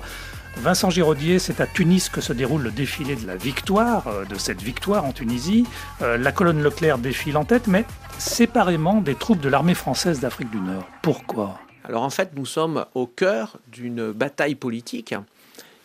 Vincent 0.58 0.90
Giraudier, 0.90 1.40
c'est 1.40 1.60
à 1.60 1.66
Tunis 1.66 2.08
que 2.10 2.20
se 2.20 2.32
déroule 2.32 2.62
le 2.62 2.70
défilé 2.70 3.16
de 3.16 3.26
la 3.26 3.34
victoire, 3.34 4.06
euh, 4.06 4.26
de 4.26 4.36
cette 4.36 4.62
victoire 4.62 5.04
en 5.04 5.10
Tunisie. 5.10 5.66
Euh, 6.02 6.18
la 6.18 6.30
colonne 6.30 6.62
Leclerc 6.62 6.98
défile 6.98 7.36
en 7.36 7.44
tête, 7.44 7.66
mais 7.66 7.84
séparément 8.18 9.00
des 9.00 9.16
troupes 9.16 9.40
de 9.40 9.48
l'armée 9.48 9.74
française 9.74 10.20
d'Afrique 10.20 10.52
du 10.52 10.60
Nord. 10.60 10.86
Pourquoi? 11.02 11.58
Alors 11.88 12.02
en 12.02 12.10
fait, 12.10 12.32
nous 12.36 12.44
sommes 12.44 12.84
au 12.94 13.06
cœur 13.06 13.56
d'une 13.72 14.12
bataille 14.12 14.54
politique 14.54 15.14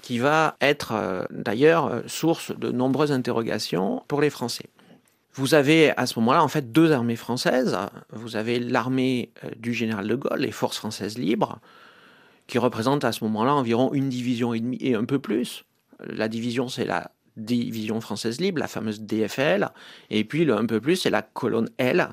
qui 0.02 0.20
va 0.20 0.58
être 0.60 0.92
euh, 0.92 1.24
d'ailleurs 1.32 1.86
euh, 1.86 2.02
source 2.08 2.52
de 2.58 2.72
nombreuses 2.72 3.14
interrogations 3.14 4.04
pour 4.10 4.20
les 4.20 4.30
Français. 4.30 4.66
Vous 5.34 5.54
avez 5.54 5.98
à 5.98 6.06
ce 6.06 6.20
moment-là 6.20 6.44
en 6.44 6.50
fait 6.50 6.74
deux 6.74 6.92
armées 6.92 7.16
françaises. 7.16 7.78
Vous 8.12 8.36
avez 8.36 8.60
l'armée 8.60 9.32
euh, 9.46 9.50
du 9.56 9.74
général 9.74 10.06
de 10.06 10.16
Gaulle, 10.16 10.40
les 10.40 10.52
forces 10.52 10.78
françaises 10.78 11.18
libres, 11.18 11.60
qui 12.48 12.58
représentent 12.58 13.06
à 13.06 13.14
ce 13.14 13.24
moment-là 13.24 13.54
environ 13.54 13.94
une 13.94 14.10
division 14.10 14.54
et 14.54 14.60
demie 14.60 14.78
et 14.82 14.96
un 14.96 15.06
peu 15.06 15.20
plus. 15.20 15.64
La 16.06 16.28
division, 16.28 16.68
c'est 16.68 16.86
la 16.86 17.12
division 17.38 18.02
française 18.02 18.42
libre, 18.42 18.60
la 18.60 18.68
fameuse 18.68 19.00
DFL, 19.02 19.70
et 20.10 20.26
puis 20.26 20.44
le 20.44 20.58
un 20.58 20.66
peu 20.66 20.82
plus, 20.82 20.98
c'est 20.98 21.10
la 21.10 21.22
colonne 21.22 21.70
L 21.78 22.10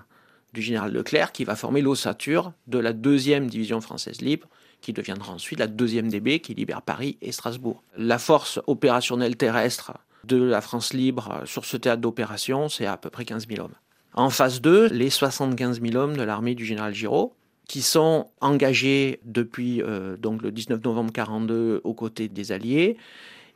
du 0.52 0.62
général 0.62 0.92
Leclerc 0.92 1.32
qui 1.32 1.44
va 1.44 1.56
former 1.56 1.82
l'ossature 1.82 2.52
de 2.66 2.78
la 2.78 2.92
deuxième 2.92 3.48
division 3.48 3.80
française 3.80 4.20
libre, 4.20 4.48
qui 4.80 4.92
deviendra 4.92 5.32
ensuite 5.32 5.58
la 5.58 5.66
deuxième 5.66 6.08
DB 6.08 6.40
qui 6.40 6.54
libère 6.54 6.82
Paris 6.82 7.18
et 7.20 7.32
Strasbourg. 7.32 7.82
La 7.96 8.18
force 8.18 8.60
opérationnelle 8.66 9.36
terrestre 9.36 9.92
de 10.24 10.42
la 10.42 10.60
France 10.60 10.92
libre 10.92 11.42
sur 11.44 11.64
ce 11.64 11.76
théâtre 11.76 12.00
d'opération, 12.00 12.68
c'est 12.68 12.86
à 12.86 12.96
peu 12.96 13.10
près 13.10 13.24
15 13.24 13.46
000 13.48 13.60
hommes. 13.64 13.74
En 14.14 14.30
phase 14.30 14.60
2, 14.60 14.88
les 14.88 15.10
75 15.10 15.80
000 15.80 15.94
hommes 15.94 16.16
de 16.16 16.22
l'armée 16.22 16.54
du 16.54 16.64
général 16.64 16.94
Giraud, 16.94 17.34
qui 17.68 17.82
sont 17.82 18.26
engagés 18.40 19.20
depuis 19.24 19.80
euh, 19.82 20.16
donc 20.16 20.42
le 20.42 20.50
19 20.50 20.82
novembre 20.82 21.12
42 21.12 21.80
aux 21.84 21.94
côtés 21.94 22.28
des 22.28 22.50
Alliés 22.50 22.96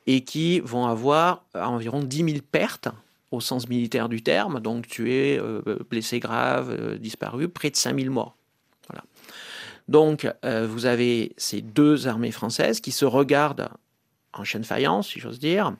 et 0.07 0.21
qui 0.21 0.61
vont 0.61 0.87
avoir 0.87 1.45
environ 1.55 2.01
10 2.01 2.17
000 2.19 2.29
pertes 2.53 2.89
au 3.35 3.41
sens 3.41 3.69
militaire 3.69 4.09
du 4.09 4.23
terme, 4.23 4.61
donc 4.61 4.87
tués, 4.87 5.39
euh, 5.39 5.63
blessés 5.91 6.21
graves, 6.21 6.71
euh, 6.71 6.99
disparus, 6.99 7.49
près 7.53 7.71
de 7.71 7.77
5 7.77 7.99
000 7.99 8.13
morts. 8.13 8.37
Voilà. 8.89 9.05
Donc 9.89 10.27
euh, 10.45 10.67
vous 10.67 10.87
avez 10.87 11.33
ces 11.37 11.61
deux 11.61 12.07
armées 12.07 12.31
françaises 12.31 12.81
qui 12.81 12.93
se 12.93 13.05
regardent 13.05 13.69
en 14.33 14.45
chaîne 14.45 14.65
faïence, 14.65 15.09
si 15.09 15.21
j'ose 15.21 15.39
dire, 15.39 15.75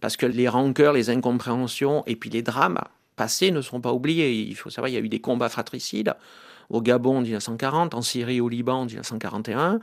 parce 0.00 0.16
que 0.16 0.26
les 0.26 0.48
rancœurs, 0.48 0.92
les 0.92 1.10
incompréhensions 1.10 2.02
et 2.06 2.16
puis 2.16 2.30
les 2.30 2.42
drames 2.42 2.80
passés 3.16 3.50
ne 3.50 3.60
sont 3.60 3.80
pas 3.80 3.92
oubliés. 3.92 4.32
Il 4.32 4.56
faut 4.56 4.70
savoir, 4.70 4.88
il 4.88 4.94
y 4.94 4.96
a 4.96 5.00
eu 5.00 5.08
des 5.08 5.20
combats 5.20 5.48
fratricides 5.48 6.14
au 6.70 6.80
Gabon 6.80 7.18
en 7.18 7.20
1940, 7.20 7.94
en 7.94 8.02
Syrie, 8.02 8.40
au 8.40 8.48
Liban 8.48 8.80
en 8.80 8.86
1941. 8.86 9.80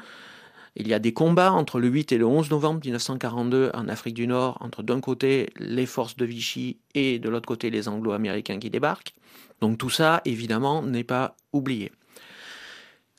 Il 0.75 0.87
y 0.87 0.93
a 0.93 0.99
des 0.99 1.11
combats 1.11 1.51
entre 1.51 1.79
le 1.79 1.89
8 1.89 2.13
et 2.13 2.17
le 2.17 2.25
11 2.25 2.49
novembre 2.49 2.79
1942 2.83 3.71
en 3.73 3.89
Afrique 3.89 4.13
du 4.13 4.25
Nord, 4.25 4.57
entre 4.61 4.83
d'un 4.83 5.01
côté 5.01 5.49
les 5.57 5.85
forces 5.85 6.15
de 6.15 6.25
Vichy 6.25 6.77
et 6.95 7.19
de 7.19 7.29
l'autre 7.29 7.47
côté 7.47 7.69
les 7.69 7.89
Anglo-Américains 7.89 8.57
qui 8.57 8.69
débarquent. 8.69 9.13
Donc 9.59 9.77
tout 9.77 9.89
ça, 9.89 10.21
évidemment, 10.23 10.81
n'est 10.81 11.03
pas 11.03 11.35
oublié. 11.51 11.91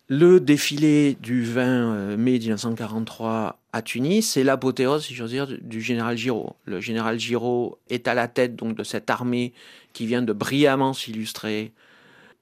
Le 0.09 0.41
défilé 0.41 1.17
du 1.21 1.45
20 1.45 1.63
euh, 1.63 2.17
mai 2.17 2.39
1943 2.39 3.61
à 3.73 3.83
Tunis, 3.83 4.23
c'est 4.23 4.45
l'apothéose, 4.45 5.05
si 5.05 5.15
j'ose 5.15 5.31
dire, 5.31 5.47
du 5.61 5.81
général 5.81 6.17
Giraud. 6.17 6.57
Le 6.65 6.81
général 6.81 7.19
Giraud 7.19 7.79
est 7.89 8.09
à 8.09 8.15
la 8.15 8.29
tête 8.29 8.57
donc 8.57 8.77
de 8.77 8.83
cette 8.83 9.09
armée 9.11 9.53
qui 9.93 10.07
vient 10.07 10.23
de 10.23 10.33
brillamment 10.33 10.93
s'illustrer 10.93 11.73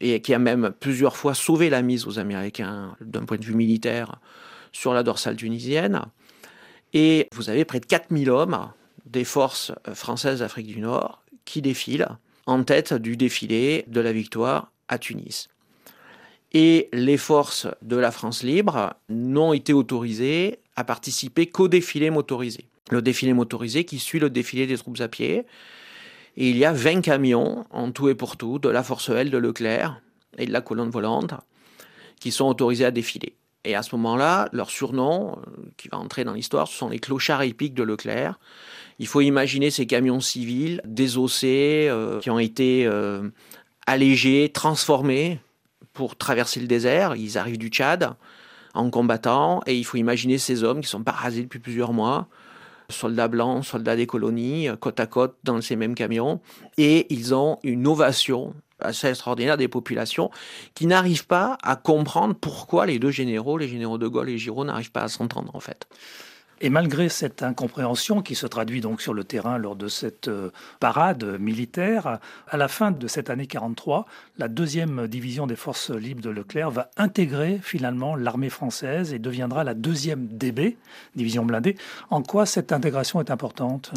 et 0.01 0.21
qui 0.23 0.35
a 0.35 0.39
même 0.39 0.73
plusieurs 0.81 1.17
fois 1.17 1.35
sauvé 1.35 1.69
la 1.69 1.83
mise 1.83 2.07
aux 2.07 2.19
Américains 2.19 2.97
d'un 3.01 3.25
point 3.25 3.37
de 3.37 3.45
vue 3.45 3.55
militaire 3.55 4.19
sur 4.73 4.95
la 4.95 5.03
dorsale 5.03 5.37
tunisienne. 5.37 6.03
Et 6.93 7.29
vous 7.33 7.51
avez 7.51 7.65
près 7.65 7.81
de 7.81 7.87
4000 7.87 8.31
hommes 8.31 8.71
des 9.07 9.25
forces 9.25 9.73
françaises 9.95 10.41
d'Afrique 10.41 10.67
du 10.67 10.81
Nord 10.81 11.23
qui 11.45 11.63
défilent 11.63 12.09
en 12.47 12.65
tête 12.65 12.95
du 12.95 13.17
défilé 13.17 13.85
de 13.87 14.01
la 14.01 14.13
victoire 14.13 14.73
à 14.89 14.99
Tunis. 14.99 15.49
Et 16.53 16.89
les 16.93 17.17
forces 17.17 17.69
de 17.83 17.97
la 17.97 18.11
France 18.11 18.43
libre 18.43 18.95
n'ont 19.09 19.53
été 19.53 19.73
autorisées 19.73 20.59
à 20.75 20.85
participer 20.85 21.47
qu'au 21.47 21.69
défilé 21.69 22.11
motorisé. 22.11 22.67
Le 22.91 23.03
défilé 23.03 23.33
motorisé 23.35 23.85
qui 23.85 24.01
suit 24.01 24.19
le 24.19 24.31
défilé 24.31 24.67
des 24.67 24.77
troupes 24.77 25.01
à 25.01 25.07
pied. 25.07 25.47
Et 26.37 26.51
il 26.51 26.57
y 26.57 26.65
a 26.65 26.73
20 26.73 27.03
camions 27.03 27.67
en 27.71 27.93
tout 27.93 28.09
et 28.09 28.15
pour 28.15 28.37
tout 28.37 28.59
de 28.59 28.69
la 28.69 28.83
force 28.83 29.11
L 29.11 29.31
de 29.31 29.39
Leclerc 29.39 30.01
et 30.39 30.47
de 30.47 30.53
la 30.53 30.61
colonne 30.61 30.91
volante 30.91 31.35
qui 32.19 32.33
sont 32.33 32.47
autorisés 32.47 32.85
à 32.85 32.91
défiler. 32.91 33.37
Et 33.65 33.75
à 33.75 33.83
ce 33.83 33.95
moment-là, 33.97 34.49
leur 34.53 34.71
surnom, 34.71 35.33
euh, 35.33 35.63
qui 35.77 35.89
va 35.89 35.99
entrer 35.99 36.25
dans 36.25 36.33
l'histoire, 36.33 36.67
ce 36.67 36.77
sont 36.77 36.89
les 36.89 36.99
clochards 36.99 37.43
épiques 37.43 37.75
de 37.75 37.83
Leclerc. 37.83 38.39
Il 38.99 39.07
faut 39.07 39.21
imaginer 39.21 39.71
ces 39.71 39.87
camions 39.87 40.21
civils 40.21 40.81
désossés, 40.85 41.87
euh, 41.91 42.21
qui 42.21 42.31
ont 42.31 42.39
été 42.39 42.87
euh, 42.87 43.29
allégés, 43.87 44.51
transformés 44.53 45.41
pour 45.93 46.17
traverser 46.17 46.61
le 46.61 46.67
désert. 46.67 47.17
Ils 47.17 47.37
arrivent 47.37 47.59
du 47.59 47.69
Tchad 47.69 48.15
en 48.73 48.89
combattant, 48.89 49.61
et 49.67 49.77
il 49.77 49.85
faut 49.85 49.99
imaginer 49.99 50.39
ces 50.39 50.65
hommes 50.65 50.81
qui 50.81 50.89
sont 50.89 51.03
parasés 51.03 51.43
depuis 51.43 51.59
plusieurs 51.59 51.93
mois, 51.93 52.29
soldats 52.89 53.29
blancs, 53.29 53.65
soldats 53.65 53.97
des 53.97 54.07
colonies, 54.07 54.69
côte 54.81 55.01
à 55.01 55.07
côte 55.07 55.37
dans 55.45 55.61
ces 55.61 55.77
mêmes 55.77 55.95
camions, 55.95 56.41
et 56.79 57.13
ils 57.13 57.35
ont 57.35 57.59
une 57.65 57.87
ovation 57.87 58.55
assez 58.81 59.09
extraordinaire 59.09 59.57
des 59.57 59.69
populations 59.69 60.31
qui 60.75 60.87
n'arrivent 60.87 61.27
pas 61.27 61.59
à 61.63 61.77
comprendre 61.77 62.35
pourquoi 62.35 62.87
les 62.87 62.99
deux 62.99 63.11
généraux, 63.11 63.59
les 63.59 63.69
généraux 63.69 63.99
de 63.99 64.09
Gaulle 64.09 64.31
et 64.31 64.39
Giraud, 64.39 64.65
n'arrivent 64.65 64.93
pas 64.93 65.03
à 65.03 65.09
s'entendre 65.09 65.55
en 65.55 65.61
fait. 65.61 65.87
Et 66.63 66.69
malgré 66.69 67.09
cette 67.09 67.43
incompréhension 67.43 68.21
qui 68.21 68.35
se 68.35 68.47
traduit 68.47 68.83
donc 68.83 69.01
sur 69.01 69.15
le 69.15 69.25
terrain 69.25 69.57
lors 69.57 69.77
de 69.77 69.89
cette 69.89 70.29
euh, 70.29 70.51
parade 70.79 71.25
militaire, 71.41 72.19
à 72.49 72.57
la 72.59 72.69
fin 72.69 72.91
de 72.91 73.09
cette 73.09 73.31
année 73.31 73.47
43, 73.47 74.05
la 74.37 74.49
deuxième 74.49 75.07
division 75.07 75.47
des 75.47 75.57
forces 75.57 75.91
libres 75.91 76.21
de 76.21 76.29
Leclerc 76.29 76.71
va 76.71 76.91
intégrer 76.99 77.61
finalement 77.63 78.15
l'armée 78.15 78.51
française 78.51 79.15
et 79.15 79.19
deviendra 79.19 79.65
la 79.65 79.73
deuxième 79.73 80.27
DB, 80.27 80.77
division 81.17 81.47
blindée. 81.47 81.77
En 82.11 82.23
quoi 82.23 82.45
cette 82.45 82.73
intégration 82.73 83.21
est 83.21 83.31
importante? 83.31 83.93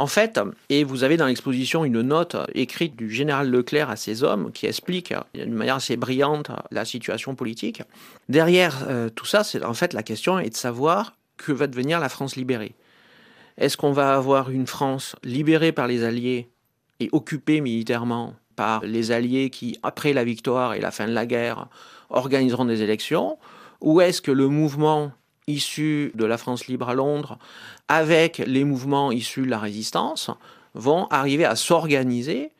En 0.00 0.06
fait, 0.06 0.38
et 0.68 0.84
vous 0.84 1.02
avez 1.02 1.16
dans 1.16 1.26
l'exposition 1.26 1.84
une 1.84 2.02
note 2.02 2.36
écrite 2.54 2.94
du 2.94 3.10
général 3.10 3.50
Leclerc 3.50 3.90
à 3.90 3.96
ses 3.96 4.22
hommes 4.22 4.52
qui 4.52 4.66
explique 4.66 5.12
d'une 5.34 5.52
manière 5.52 5.74
assez 5.74 5.96
brillante 5.96 6.52
la 6.70 6.84
situation 6.84 7.34
politique. 7.34 7.82
Derrière 8.28 8.86
euh, 8.88 9.08
tout 9.08 9.26
ça, 9.26 9.42
c'est 9.42 9.64
en 9.64 9.74
fait 9.74 9.92
la 9.94 10.04
question 10.04 10.38
est 10.38 10.50
de 10.50 10.56
savoir 10.56 11.14
que 11.36 11.50
va 11.50 11.66
devenir 11.66 11.98
la 11.98 12.08
France 12.08 12.36
libérée. 12.36 12.76
Est-ce 13.56 13.76
qu'on 13.76 13.90
va 13.90 14.14
avoir 14.14 14.50
une 14.50 14.68
France 14.68 15.16
libérée 15.24 15.72
par 15.72 15.88
les 15.88 16.04
Alliés 16.04 16.48
et 17.00 17.08
occupée 17.10 17.60
militairement 17.60 18.36
par 18.54 18.84
les 18.84 19.10
Alliés 19.10 19.50
qui, 19.50 19.80
après 19.82 20.12
la 20.12 20.22
victoire 20.22 20.74
et 20.74 20.80
la 20.80 20.92
fin 20.92 21.08
de 21.08 21.12
la 21.12 21.26
guerre, 21.26 21.66
organiseront 22.08 22.66
des 22.66 22.82
élections? 22.82 23.36
Ou 23.80 24.00
est-ce 24.00 24.22
que 24.22 24.30
le 24.30 24.46
mouvement 24.46 25.10
issu 25.48 26.12
de 26.14 26.24
la 26.24 26.38
France 26.38 26.68
libre 26.68 26.88
à 26.88 26.94
Londres, 26.94 27.38
avec 27.88 28.38
les 28.38 28.62
mouvements 28.62 29.10
issus 29.10 29.42
de 29.42 29.50
la 29.50 29.58
résistance, 29.58 30.30
vont 30.74 31.08
arriver 31.08 31.44
à 31.44 31.56
s'organiser 31.56 32.52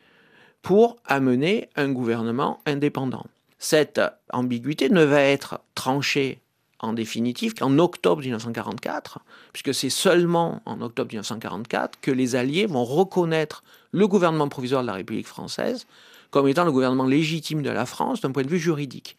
pour 0.61 0.97
amener 1.05 1.69
un 1.77 1.89
gouvernement 1.89 2.59
indépendant. 2.65 3.25
Cette 3.59 4.01
ambiguïté 4.33 4.89
ne 4.89 5.03
va 5.03 5.21
être 5.21 5.61
tranchée 5.75 6.39
en 6.79 6.93
définitive 6.93 7.53
qu'en 7.53 7.77
octobre 7.77 8.21
1944, 8.21 9.19
puisque 9.53 9.73
c'est 9.73 9.89
seulement 9.89 10.61
en 10.65 10.81
octobre 10.81 11.09
1944 11.11 11.99
que 12.01 12.11
les 12.11 12.35
Alliés 12.35 12.65
vont 12.65 12.85
reconnaître 12.85 13.63
le 13.91 14.07
gouvernement 14.07 14.47
provisoire 14.47 14.81
de 14.81 14.87
la 14.87 14.93
République 14.93 15.27
française 15.27 15.85
comme 16.31 16.47
étant 16.47 16.63
le 16.63 16.71
gouvernement 16.71 17.05
légitime 17.05 17.61
de 17.61 17.69
la 17.69 17.85
France 17.85 18.21
d'un 18.21 18.31
point 18.31 18.43
de 18.43 18.49
vue 18.49 18.59
juridique. 18.59 19.17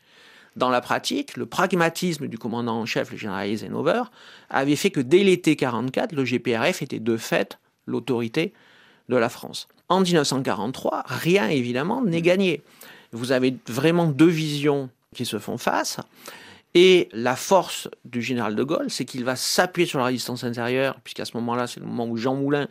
Dans 0.56 0.70
la 0.70 0.80
pratique, 0.80 1.36
le 1.36 1.46
pragmatisme 1.46 2.26
du 2.26 2.38
commandant 2.38 2.80
en 2.80 2.86
chef, 2.86 3.12
le 3.12 3.16
général 3.16 3.48
Eisenhower, 3.48 4.02
avait 4.48 4.76
fait 4.76 4.90
que 4.90 5.00
dès 5.00 5.22
l'été 5.22 5.52
1944, 5.52 6.12
le 6.12 6.24
GPRF 6.24 6.82
était 6.82 6.98
de 6.98 7.16
fait 7.16 7.58
l'autorité 7.86 8.52
de 9.08 9.16
la 9.16 9.28
France. 9.28 9.68
En 9.88 10.00
1943, 10.00 11.04
rien 11.06 11.48
évidemment 11.48 12.02
n'est 12.02 12.22
gagné. 12.22 12.62
Vous 13.12 13.32
avez 13.32 13.56
vraiment 13.68 14.06
deux 14.06 14.28
visions 14.28 14.90
qui 15.14 15.24
se 15.24 15.38
font 15.38 15.58
face. 15.58 15.98
Et 16.74 17.08
la 17.12 17.34
force 17.34 17.88
du 18.04 18.22
général 18.22 18.54
de 18.54 18.62
Gaulle, 18.62 18.90
c'est 18.90 19.04
qu'il 19.04 19.24
va 19.24 19.34
s'appuyer 19.34 19.88
sur 19.88 19.98
la 19.98 20.04
résistance 20.04 20.44
intérieure, 20.44 21.00
puisqu'à 21.02 21.24
ce 21.24 21.36
moment-là, 21.36 21.66
c'est 21.66 21.80
le 21.80 21.86
moment 21.86 22.06
où 22.06 22.16
Jean 22.16 22.36
Moulin 22.36 22.68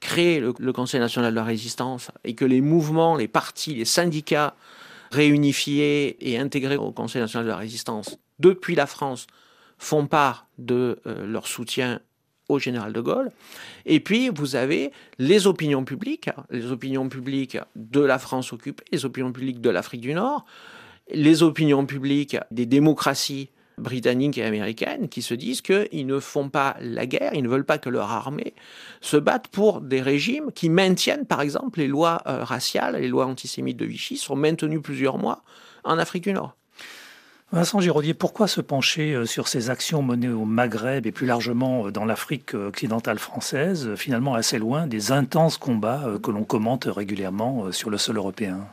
crée 0.00 0.38
le, 0.38 0.52
le, 0.58 0.72
Conseil 0.74 1.00
national 1.00 1.32
de 1.32 1.36
la 1.36 1.44
résistance, 1.44 2.10
et 2.24 2.34
que 2.34 2.44
les 2.44 2.60
mouvements, 2.60 3.16
les 3.16 3.28
partis, 3.28 3.74
les 3.74 3.86
syndicats 3.86 4.54
réunifiés 5.10 6.16
et 6.30 6.38
intégrés 6.38 6.76
au 6.76 6.92
Conseil 6.92 7.22
national 7.22 7.46
de 7.46 7.50
la 7.50 7.56
résistance 7.56 8.18
depuis 8.38 8.74
la 8.74 8.86
France 8.86 9.26
font 9.78 10.06
part 10.06 10.48
de 10.58 11.00
euh, 11.06 11.26
leur 11.26 11.46
soutien 11.46 12.00
au 12.48 12.58
général 12.58 12.92
de 12.92 13.00
Gaulle. 13.00 13.30
Et 13.84 14.00
puis, 14.00 14.30
vous 14.30 14.56
avez 14.56 14.90
les 15.18 15.46
opinions 15.46 15.84
publiques, 15.84 16.30
les 16.50 16.72
opinions 16.72 17.08
publiques 17.08 17.58
de 17.76 18.00
la 18.00 18.18
France 18.18 18.52
occupée, 18.52 18.84
les 18.90 19.04
opinions 19.04 19.32
publiques 19.32 19.60
de 19.60 19.70
l'Afrique 19.70 20.00
du 20.00 20.14
Nord, 20.14 20.46
les 21.10 21.42
opinions 21.42 21.86
publiques 21.86 22.36
des 22.50 22.66
démocraties 22.66 23.50
britanniques 23.78 24.38
et 24.38 24.44
américaines 24.44 25.08
qui 25.08 25.22
se 25.22 25.34
disent 25.34 25.60
qu'ils 25.60 26.06
ne 26.06 26.18
font 26.20 26.48
pas 26.48 26.76
la 26.80 27.06
guerre, 27.06 27.32
ils 27.34 27.42
ne 27.42 27.48
veulent 27.48 27.64
pas 27.64 27.78
que 27.78 27.88
leur 27.88 28.10
armée 28.10 28.54
se 29.00 29.16
batte 29.16 29.48
pour 29.48 29.80
des 29.80 30.00
régimes 30.00 30.52
qui 30.52 30.68
maintiennent, 30.68 31.26
par 31.26 31.40
exemple, 31.40 31.78
les 31.78 31.88
lois 31.88 32.22
euh, 32.26 32.44
raciales, 32.44 32.96
les 32.96 33.08
lois 33.08 33.26
antisémites 33.26 33.76
de 33.76 33.84
Vichy 33.84 34.16
sont 34.16 34.36
maintenues 34.36 34.80
plusieurs 34.80 35.18
mois 35.18 35.42
en 35.84 35.98
Afrique 35.98 36.24
du 36.24 36.32
Nord. 36.32 36.54
Vincent 37.50 37.80
Giraudier, 37.80 38.12
pourquoi 38.12 38.46
se 38.46 38.60
pencher 38.60 39.14
euh, 39.14 39.24
sur 39.24 39.48
ces 39.48 39.70
actions 39.70 40.02
menées 40.02 40.28
au 40.28 40.44
Maghreb 40.44 41.06
et 41.06 41.12
plus 41.12 41.26
largement 41.26 41.86
euh, 41.86 41.90
dans 41.90 42.04
l'Afrique 42.04 42.54
occidentale 42.54 43.18
française, 43.18 43.94
finalement 43.96 44.34
assez 44.34 44.58
loin 44.58 44.86
des 44.86 45.12
intenses 45.12 45.58
combats 45.58 46.18
que 46.22 46.30
l'on 46.30 46.44
commente 46.44 46.84
régulièrement 46.84 47.72
sur 47.72 47.90
le 47.90 47.98
sol 47.98 48.18
européen? 48.18 48.66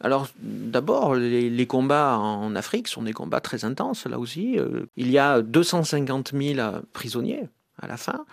Alors 0.00 0.28
d'abord, 0.38 1.14
les, 1.14 1.66
combats 1.66 2.16
en 2.16 2.56
Afrique 2.56 2.88
sont 2.88 3.02
des 3.02 3.12
combats 3.12 3.40
très 3.40 3.66
intenses, 3.66 4.06
là 4.06 4.18
aussi. 4.18 4.58
il 4.96 5.10
y 5.10 5.18
a 5.18 5.42
250 5.42 6.32
000 6.34 6.58
prisonniers 6.92 7.48
à 7.80 7.86
la 7.86 7.98
fin. 7.98 8.24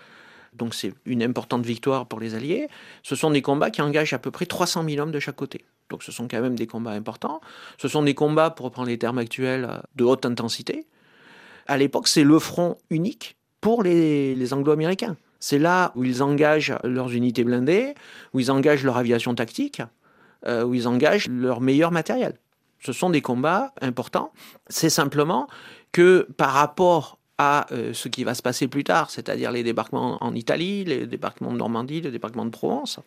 Donc 0.53 0.73
c'est 0.73 0.93
une 1.05 1.21
importante 1.23 1.65
victoire 1.65 2.07
pour 2.07 2.19
les 2.19 2.35
Alliés. 2.35 2.67
Ce 3.03 3.15
sont 3.15 3.31
des 3.31 3.41
combats 3.41 3.69
qui 3.69 3.81
engagent 3.81 4.13
à 4.13 4.19
peu 4.19 4.31
près 4.31 4.45
300 4.45 4.85
000 4.87 5.01
hommes 5.01 5.11
de 5.11 5.19
chaque 5.19 5.35
côté. 5.35 5.65
Donc 5.89 6.03
ce 6.03 6.11
sont 6.11 6.27
quand 6.27 6.41
même 6.41 6.55
des 6.55 6.67
combats 6.67 6.91
importants. 6.91 7.41
Ce 7.77 7.87
sont 7.87 8.03
des 8.03 8.13
combats, 8.13 8.49
pour 8.49 8.65
reprendre 8.65 8.87
les 8.87 8.97
termes 8.97 9.19
actuels, 9.19 9.81
de 9.95 10.03
haute 10.03 10.25
intensité. 10.25 10.85
À 11.67 11.77
l'époque, 11.77 12.07
c'est 12.07 12.23
le 12.23 12.39
front 12.39 12.77
unique 12.89 13.37
pour 13.61 13.83
les, 13.83 14.35
les 14.35 14.53
Anglo-Américains. 14.53 15.15
C'est 15.39 15.59
là 15.59 15.91
où 15.95 16.03
ils 16.03 16.23
engagent 16.23 16.75
leurs 16.83 17.11
unités 17.11 17.43
blindées, 17.43 17.93
où 18.33 18.39
ils 18.39 18.51
engagent 18.51 18.83
leur 18.83 18.97
aviation 18.97 19.35
tactique, 19.35 19.81
euh, 20.45 20.63
où 20.63 20.73
ils 20.73 20.87
engagent 20.87 21.27
leur 21.27 21.61
meilleur 21.61 21.91
matériel. 21.91 22.37
Ce 22.79 22.93
sont 22.93 23.09
des 23.09 23.21
combats 23.21 23.73
importants. 23.81 24.31
C'est 24.67 24.89
simplement 24.89 25.47
que 25.91 26.27
par 26.37 26.51
rapport 26.51 27.17
à 27.37 27.71
euh, 27.71 27.93
ce 27.93 28.07
qui 28.07 28.23
va 28.23 28.33
se 28.33 28.41
passer 28.41 28.67
plus 28.67 28.83
tard, 28.83 29.09
c'est-à-dire 29.09 29.51
les 29.51 29.63
débarquements 29.63 30.17
en 30.23 30.33
Italie, 30.33 30.83
les 30.85 31.05
débarquements 31.05 31.51
de 31.51 31.57
Normandie, 31.57 32.01
les 32.01 32.11
débarquements 32.11 32.45
de 32.45 32.51
Provence, 32.51 32.99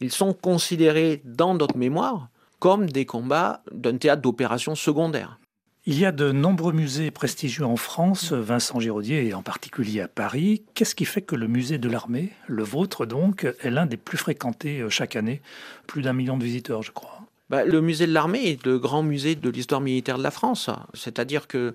ils 0.00 0.12
sont 0.12 0.32
considérés 0.32 1.20
dans 1.24 1.54
notre 1.54 1.76
mémoire 1.76 2.28
comme 2.58 2.86
des 2.86 3.04
combats 3.04 3.62
d'un 3.72 3.96
théâtre 3.98 4.22
d'opération 4.22 4.74
secondaire. 4.74 5.38
Il 5.86 5.98
y 5.98 6.06
a 6.06 6.12
de 6.12 6.32
nombreux 6.32 6.72
musées 6.72 7.10
prestigieux 7.10 7.66
en 7.66 7.76
France, 7.76 8.32
Vincent 8.32 8.80
Giraudier 8.80 9.26
et 9.26 9.34
en 9.34 9.42
particulier 9.42 10.00
à 10.00 10.08
Paris. 10.08 10.62
Qu'est-ce 10.72 10.94
qui 10.94 11.04
fait 11.04 11.20
que 11.20 11.36
le 11.36 11.46
musée 11.46 11.76
de 11.76 11.90
l'armée, 11.90 12.30
le 12.46 12.62
vôtre 12.62 13.04
donc, 13.04 13.46
est 13.60 13.68
l'un 13.68 13.84
des 13.84 13.98
plus 13.98 14.16
fréquentés 14.16 14.80
euh, 14.80 14.88
chaque 14.88 15.14
année? 15.14 15.42
Plus 15.86 16.00
d'un 16.00 16.14
million 16.14 16.38
de 16.38 16.44
visiteurs, 16.44 16.82
je 16.82 16.90
crois. 16.90 17.20
Bah, 17.50 17.66
le 17.66 17.82
musée 17.82 18.06
de 18.06 18.14
l'armée 18.14 18.48
est 18.48 18.64
le 18.64 18.78
grand 18.78 19.02
musée 19.02 19.34
de 19.34 19.50
l'histoire 19.50 19.82
militaire 19.82 20.16
de 20.16 20.22
la 20.22 20.30
France. 20.30 20.70
C'est-à-dire 20.94 21.46
que 21.46 21.74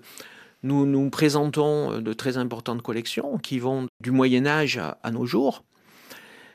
nous 0.64 0.86
nous 0.86 1.08
présentons 1.08 1.92
euh, 1.92 2.00
de 2.00 2.12
très 2.12 2.36
importantes 2.36 2.82
collections 2.82 3.38
qui 3.38 3.60
vont 3.60 3.86
du 4.02 4.10
Moyen 4.10 4.44
Âge 4.44 4.80
à 5.04 5.10
nos 5.12 5.24
jours. 5.24 5.62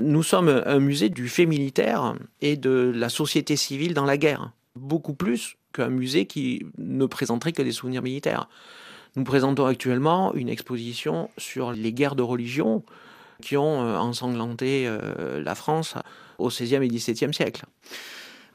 Nous 0.02 0.24
sommes 0.24 0.62
un 0.66 0.80
musée 0.80 1.08
du 1.08 1.30
fait 1.30 1.46
militaire 1.46 2.16
et 2.42 2.58
de 2.58 2.92
la 2.94 3.08
société 3.08 3.56
civile 3.56 3.94
dans 3.94 4.04
la 4.04 4.18
guerre, 4.18 4.52
beaucoup 4.76 5.14
plus 5.14 5.56
qu'un 5.76 5.90
musée 5.90 6.26
qui 6.26 6.66
ne 6.78 7.06
présenterait 7.06 7.52
que 7.52 7.62
des 7.62 7.72
souvenirs 7.72 8.02
militaires. 8.02 8.48
Nous 9.16 9.24
présentons 9.24 9.66
actuellement 9.66 10.34
une 10.34 10.50
exposition 10.50 11.30
sur 11.38 11.72
les 11.72 11.94
guerres 11.94 12.16
de 12.16 12.24
religion 12.24 12.84
qui 13.42 13.58
ont 13.58 13.84
euh, 13.84 13.98
ensanglanté 13.98 14.86
euh, 14.88 15.42
la 15.42 15.56
France 15.56 15.96
au 16.38 16.50
XVIe 16.50 16.76
et 16.76 16.88
XVIIe 16.88 17.34
siècle. 17.34 17.66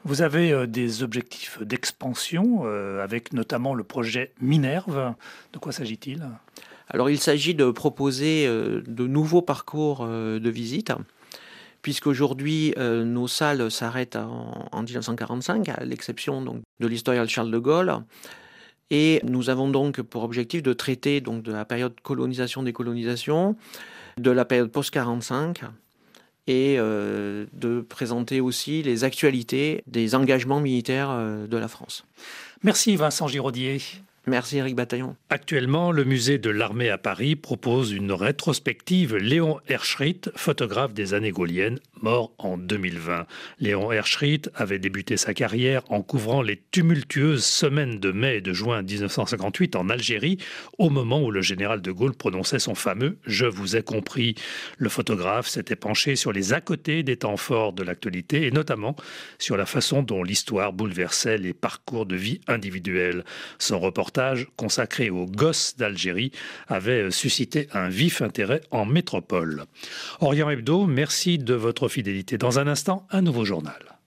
Vous 0.03 0.21
avez 0.21 0.51
euh, 0.51 0.67
des 0.67 1.03
objectifs 1.03 1.61
d'expansion, 1.61 2.65
avec 3.01 3.33
notamment 3.33 3.73
le 3.73 3.83
projet 3.83 4.31
Minerve. 4.41 5.13
De 5.53 5.59
quoi 5.59 5.71
s'agit-il? 5.71 6.27
Alors 6.89 7.09
il 7.09 7.19
s'agit 7.19 7.55
de 7.55 7.71
proposer 7.71 8.45
de 8.47 9.07
nouveaux 9.07 9.41
parcours 9.41 10.05
de 10.05 10.49
visite 10.49 10.91
puisqu'aujourd'hui 11.81 12.73
euh, 12.77 13.03
nos 13.03 13.27
salles 13.27 13.71
s'arrêtent 13.71 14.15
en, 14.15 14.83
1945, 14.83 15.69
à 15.69 15.83
l'exception 15.83 16.41
donc 16.41 16.61
de 16.79 16.87
l'historial 16.87 17.27
Charles 17.27 17.51
de 17.51 17.57
Gaulle. 17.57 17.93
Et 18.89 19.21
nous 19.23 19.49
avons 19.49 19.69
donc 19.69 20.01
pour 20.01 20.23
objectif 20.23 20.61
de 20.61 20.73
traiter 20.73 21.21
donc 21.21 21.43
de 21.43 21.51
la 21.51 21.63
période 21.63 21.93
colonisation-décolonisation, 22.01 23.55
de 24.17 24.31
la 24.31 24.43
période 24.43 24.69
post-45 24.69 25.61
et 26.47 26.75
euh, 26.77 27.45
de 27.53 27.81
présenter 27.81 28.41
aussi 28.41 28.83
les 28.83 29.03
actualités 29.03 29.83
des 29.87 30.15
engagements 30.15 30.59
militaires 30.59 31.09
euh, 31.11 31.47
de 31.47 31.57
la 31.57 31.67
France. 31.67 32.05
Merci 32.63 32.95
Vincent 32.95 33.27
Giraudier. 33.27 33.79
Merci 34.27 34.57
Eric 34.57 34.75
Bataillon. 34.75 35.15
Actuellement, 35.31 35.91
le 35.91 36.03
musée 36.03 36.37
de 36.37 36.51
l'armée 36.51 36.89
à 36.89 36.99
Paris 36.99 37.35
propose 37.35 37.91
une 37.91 38.11
rétrospective 38.11 39.15
Léon 39.15 39.59
Herschritt, 39.67 40.29
photographe 40.35 40.93
des 40.93 41.15
années 41.15 41.31
gauliennes, 41.31 41.79
mort 42.01 42.31
en 42.37 42.55
2020. 42.55 43.25
Léon 43.59 43.91
Herschritt 43.91 44.51
avait 44.53 44.77
débuté 44.77 45.17
sa 45.17 45.33
carrière 45.33 45.81
en 45.89 46.03
couvrant 46.03 46.43
les 46.43 46.61
tumultueuses 46.69 47.43
semaines 47.43 47.99
de 47.99 48.11
mai 48.11 48.37
et 48.37 48.41
de 48.41 48.53
juin 48.53 48.83
1958 48.83 49.75
en 49.75 49.89
Algérie, 49.89 50.37
au 50.77 50.91
moment 50.91 51.23
où 51.23 51.31
le 51.31 51.41
général 51.41 51.81
de 51.81 51.91
Gaulle 51.91 52.13
prononçait 52.15 52.59
son 52.59 52.75
fameux 52.75 53.17
Je 53.25 53.47
vous 53.47 53.75
ai 53.75 53.81
compris. 53.81 54.35
Le 54.77 54.89
photographe 54.89 55.47
s'était 55.47 55.75
penché 55.75 56.15
sur 56.15 56.31
les 56.31 56.53
à 56.53 56.61
côté 56.61 57.01
des 57.01 57.17
temps 57.17 57.37
forts 57.37 57.73
de 57.73 57.81
l'actualité 57.81 58.45
et 58.45 58.51
notamment 58.51 58.95
sur 59.39 59.57
la 59.57 59.65
façon 59.65 60.03
dont 60.03 60.21
l'histoire 60.21 60.73
bouleversait 60.73 61.39
les 61.39 61.53
parcours 61.53 62.05
de 62.05 62.15
vie 62.15 62.39
individuels. 62.47 63.23
Son 63.57 63.79
reportage 64.11 64.47
consacré 64.57 65.09
aux 65.09 65.25
gosses 65.25 65.75
d'Algérie 65.77 66.31
avait 66.67 67.11
suscité 67.11 67.67
un 67.73 67.87
vif 67.87 68.21
intérêt 68.21 68.61
en 68.71 68.85
métropole. 68.85 69.63
Orient 70.19 70.49
Hebdo, 70.49 70.85
merci 70.85 71.37
de 71.37 71.53
votre 71.53 71.87
fidélité. 71.87 72.37
Dans 72.37 72.59
un 72.59 72.67
instant, 72.67 73.07
un 73.11 73.21
nouveau 73.21 73.45
journal. 73.45 74.00